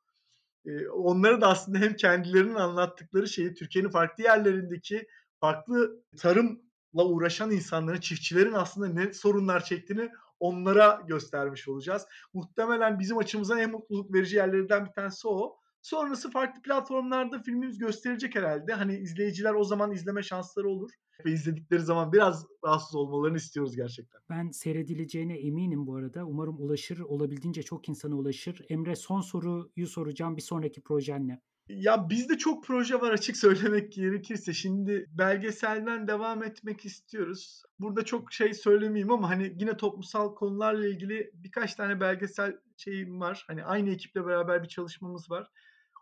E, 0.66 0.88
onlara 0.88 1.40
da 1.40 1.48
aslında 1.48 1.78
hem 1.78 1.96
kendilerinin 1.96 2.54
anlattıkları 2.54 3.28
şeyi 3.28 3.54
Türkiye'nin 3.54 3.90
farklı 3.90 4.24
yerlerindeki 4.24 5.06
farklı 5.40 6.02
tarımla 6.18 7.04
uğraşan 7.04 7.50
insanların, 7.50 8.00
çiftçilerin 8.00 8.52
aslında 8.52 8.88
ne 8.88 9.12
sorunlar 9.12 9.64
çektiğini 9.64 10.10
onlara 10.40 11.02
göstermiş 11.06 11.68
olacağız. 11.68 12.06
Muhtemelen 12.34 12.98
bizim 12.98 13.18
açımızdan 13.18 13.58
en 13.58 13.70
mutluluk 13.70 14.14
verici 14.14 14.36
yerlerinden 14.36 14.86
bir 14.86 14.92
tanesi 14.92 15.28
o. 15.28 15.61
Sonrası 15.82 16.30
farklı 16.30 16.62
platformlarda 16.62 17.42
filmimiz 17.42 17.78
gösterecek 17.78 18.34
herhalde. 18.34 18.72
Hani 18.72 18.96
izleyiciler 18.96 19.54
o 19.54 19.64
zaman 19.64 19.92
izleme 19.92 20.22
şansları 20.22 20.68
olur. 20.68 20.90
Ve 21.24 21.30
izledikleri 21.30 21.80
zaman 21.80 22.12
biraz 22.12 22.46
rahatsız 22.64 22.94
olmalarını 22.94 23.36
istiyoruz 23.36 23.76
gerçekten. 23.76 24.20
Ben 24.30 24.50
seyredileceğine 24.50 25.38
eminim 25.38 25.86
bu 25.86 25.96
arada. 25.96 26.24
Umarım 26.24 26.60
ulaşır, 26.60 26.98
olabildiğince 26.98 27.62
çok 27.62 27.88
insana 27.88 28.14
ulaşır. 28.14 28.66
Emre 28.68 28.96
son 28.96 29.20
soruyu 29.20 29.86
soracağım. 29.86 30.36
Bir 30.36 30.42
sonraki 30.42 30.82
projen 30.82 31.28
ne? 31.28 31.40
Ya 31.68 32.10
bizde 32.10 32.38
çok 32.38 32.64
proje 32.64 33.00
var 33.00 33.10
açık 33.10 33.36
söylemek 33.36 33.92
gerekirse. 33.92 34.52
Şimdi 34.52 35.06
belgeselden 35.10 36.08
devam 36.08 36.42
etmek 36.44 36.84
istiyoruz. 36.84 37.62
Burada 37.78 38.04
çok 38.04 38.32
şey 38.32 38.54
söylemeyeyim 38.54 39.12
ama 39.12 39.30
hani 39.30 39.56
yine 39.58 39.76
toplumsal 39.76 40.34
konularla 40.34 40.86
ilgili 40.86 41.30
birkaç 41.34 41.74
tane 41.74 42.00
belgesel 42.00 42.56
şeyim 42.76 43.20
var. 43.20 43.44
Hani 43.46 43.64
aynı 43.64 43.90
ekiple 43.90 44.26
beraber 44.26 44.62
bir 44.62 44.68
çalışmamız 44.68 45.30
var. 45.30 45.50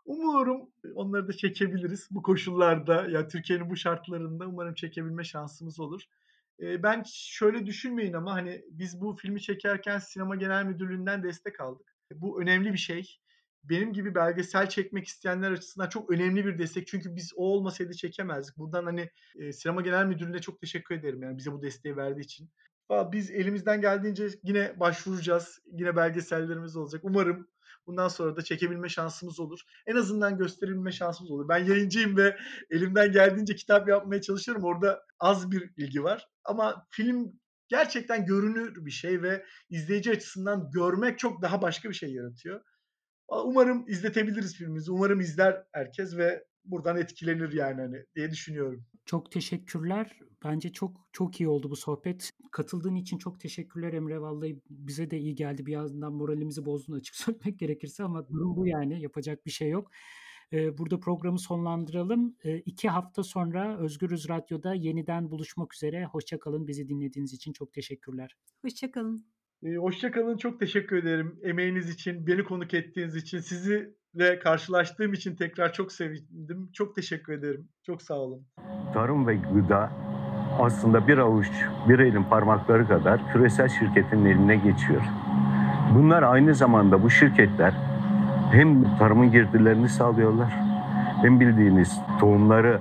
Umuyorum 0.04 0.70
onları 0.94 1.28
da 1.28 1.32
çekebiliriz 1.32 2.08
bu 2.10 2.22
koşullarda. 2.22 3.06
Ya 3.08 3.28
Türkiye'nin 3.28 3.70
bu 3.70 3.76
şartlarında 3.76 4.46
umarım 4.46 4.74
çekebilme 4.74 5.24
şansımız 5.24 5.80
olur. 5.80 6.02
Ee, 6.60 6.82
ben 6.82 7.02
şöyle 7.06 7.66
düşünmeyin 7.66 8.12
ama 8.12 8.32
hani 8.34 8.64
biz 8.70 9.00
bu 9.00 9.16
filmi 9.16 9.40
çekerken 9.40 9.98
Sinema 9.98 10.36
Genel 10.36 10.64
Müdürlüğü'nden 10.64 11.22
destek 11.22 11.60
aldık. 11.60 11.96
Bu 12.14 12.42
önemli 12.42 12.72
bir 12.72 12.78
şey 12.78 13.20
benim 13.64 13.92
gibi 13.92 14.14
belgesel 14.14 14.68
çekmek 14.68 15.06
isteyenler 15.06 15.50
açısından 15.50 15.88
çok 15.88 16.10
önemli 16.10 16.46
bir 16.46 16.58
destek. 16.58 16.86
Çünkü 16.86 17.16
biz 17.16 17.32
o 17.36 17.44
olmasaydı 17.44 17.94
çekemezdik. 17.94 18.58
Buradan 18.58 18.84
hani 18.84 19.10
e, 19.38 19.52
Sinema 19.52 19.80
Genel 19.80 20.06
Müdürlüğü'ne 20.06 20.40
çok 20.40 20.60
teşekkür 20.60 20.94
ederim 20.94 21.22
yani 21.22 21.38
bize 21.38 21.52
bu 21.52 21.62
desteği 21.62 21.96
verdiği 21.96 22.20
için. 22.20 22.50
Biz 23.12 23.30
elimizden 23.30 23.80
geldiğince 23.80 24.28
yine 24.42 24.80
başvuracağız. 24.80 25.62
Yine 25.72 25.96
belgesellerimiz 25.96 26.76
olacak. 26.76 27.00
Umarım 27.04 27.48
bundan 27.86 28.08
sonra 28.08 28.36
da 28.36 28.42
çekebilme 28.42 28.88
şansımız 28.88 29.40
olur. 29.40 29.60
En 29.86 29.96
azından 29.96 30.38
gösterebilme 30.38 30.92
şansımız 30.92 31.30
olur. 31.30 31.48
Ben 31.48 31.64
yayıncıyım 31.64 32.16
ve 32.16 32.36
elimden 32.70 33.12
geldiğince 33.12 33.54
kitap 33.54 33.88
yapmaya 33.88 34.20
çalışıyorum. 34.20 34.64
Orada 34.64 35.02
az 35.20 35.50
bir 35.50 35.70
ilgi 35.76 36.02
var. 36.02 36.28
Ama 36.44 36.86
film 36.90 37.40
gerçekten 37.68 38.26
görünür 38.26 38.86
bir 38.86 38.90
şey 38.90 39.22
ve 39.22 39.44
izleyici 39.70 40.10
açısından 40.10 40.70
görmek 40.70 41.18
çok 41.18 41.42
daha 41.42 41.62
başka 41.62 41.88
bir 41.88 41.94
şey 41.94 42.12
yaratıyor. 42.12 42.60
Umarım 43.28 43.84
izletebiliriz 43.88 44.54
filmimizi. 44.54 44.92
Umarım 44.92 45.20
izler 45.20 45.64
herkes 45.72 46.16
ve 46.16 46.44
buradan 46.64 46.96
etkilenir 46.96 47.52
yani 47.52 47.80
hani 47.80 48.04
diye 48.14 48.30
düşünüyorum. 48.30 48.86
Çok 49.10 49.30
teşekkürler. 49.30 50.18
Bence 50.44 50.72
çok 50.72 51.08
çok 51.12 51.40
iyi 51.40 51.48
oldu 51.48 51.70
bu 51.70 51.76
sohbet. 51.76 52.30
Katıldığın 52.52 52.94
için 52.94 53.18
çok 53.18 53.40
teşekkürler 53.40 53.92
Emre. 53.92 54.20
Vallahi 54.20 54.60
bize 54.70 55.10
de 55.10 55.18
iyi 55.18 55.34
geldi. 55.34 55.66
Bir 55.66 55.72
yandan 55.72 56.12
moralimizi 56.12 56.64
bozdun 56.64 56.94
açık 56.94 57.14
söylemek 57.16 57.58
gerekirse 57.58 58.02
ama 58.02 58.28
durum 58.28 58.56
bu 58.56 58.66
yani. 58.66 59.02
Yapacak 59.02 59.46
bir 59.46 59.50
şey 59.50 59.68
yok. 59.68 59.90
Ee, 60.52 60.78
burada 60.78 61.00
programı 61.00 61.38
sonlandıralım. 61.38 62.36
Ee, 62.44 62.58
iki 62.58 62.88
hafta 62.88 63.22
sonra 63.22 63.78
Özgürüz 63.78 64.28
Radyo'da 64.28 64.74
yeniden 64.74 65.30
buluşmak 65.30 65.74
üzere. 65.74 66.04
Hoşçakalın. 66.04 66.68
Bizi 66.68 66.88
dinlediğiniz 66.88 67.32
için 67.32 67.52
çok 67.52 67.72
teşekkürler. 67.72 68.36
Hoşçakalın. 68.62 69.26
Ee, 69.62 69.74
hoşçakalın. 69.76 70.36
Çok 70.36 70.60
teşekkür 70.60 70.96
ederim. 70.96 71.40
Emeğiniz 71.42 71.90
için, 71.90 72.26
beni 72.26 72.44
konuk 72.44 72.74
ettiğiniz 72.74 73.16
için, 73.16 73.38
sizinle 74.12 74.38
karşılaştığım 74.38 75.12
için 75.12 75.36
tekrar 75.36 75.72
çok 75.72 75.92
sevindim. 75.92 76.70
Çok 76.72 76.94
teşekkür 76.94 77.32
ederim. 77.32 77.68
Çok 77.86 78.02
sağ 78.02 78.14
olun. 78.14 78.46
Tarım 78.94 79.26
ve 79.26 79.36
gıda 79.36 79.90
aslında 80.60 81.08
bir 81.08 81.18
avuç, 81.18 81.50
bir 81.88 81.98
elin 81.98 82.22
parmakları 82.22 82.88
kadar 82.88 83.32
küresel 83.32 83.68
şirketin 83.68 84.24
eline 84.24 84.56
geçiyor. 84.56 85.02
Bunlar 85.94 86.22
aynı 86.22 86.54
zamanda 86.54 87.02
bu 87.02 87.10
şirketler 87.10 87.74
hem 88.52 88.96
tarımın 88.98 89.32
girdilerini 89.32 89.88
sağlıyorlar, 89.88 90.52
hem 91.22 91.40
bildiğiniz 91.40 91.98
tohumları, 92.20 92.80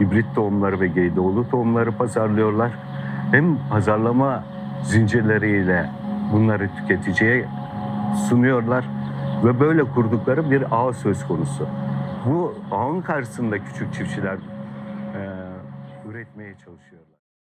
hibrit 0.00 0.34
tohumları 0.34 0.80
ve 0.80 0.88
geydoğlu 0.88 1.50
tohumları 1.50 1.92
pazarlıyorlar. 1.92 2.72
Hem 3.30 3.58
pazarlama 3.70 4.44
zincirleriyle 4.82 5.90
bunları 6.32 6.68
tüketiciye 6.76 7.48
sunuyorlar 8.28 8.84
ve 9.44 9.60
böyle 9.60 9.84
kurdukları 9.84 10.50
bir 10.50 10.64
ağ 10.70 10.92
söz 10.92 11.26
konusu. 11.26 11.66
Bu 12.26 12.54
ağın 12.70 13.00
karşısında 13.00 13.58
küçük 13.58 13.94
çiftçiler 13.94 14.38
eee, 15.14 15.20
üretmeye 16.10 16.54
çalışıyorlar. 16.64 17.15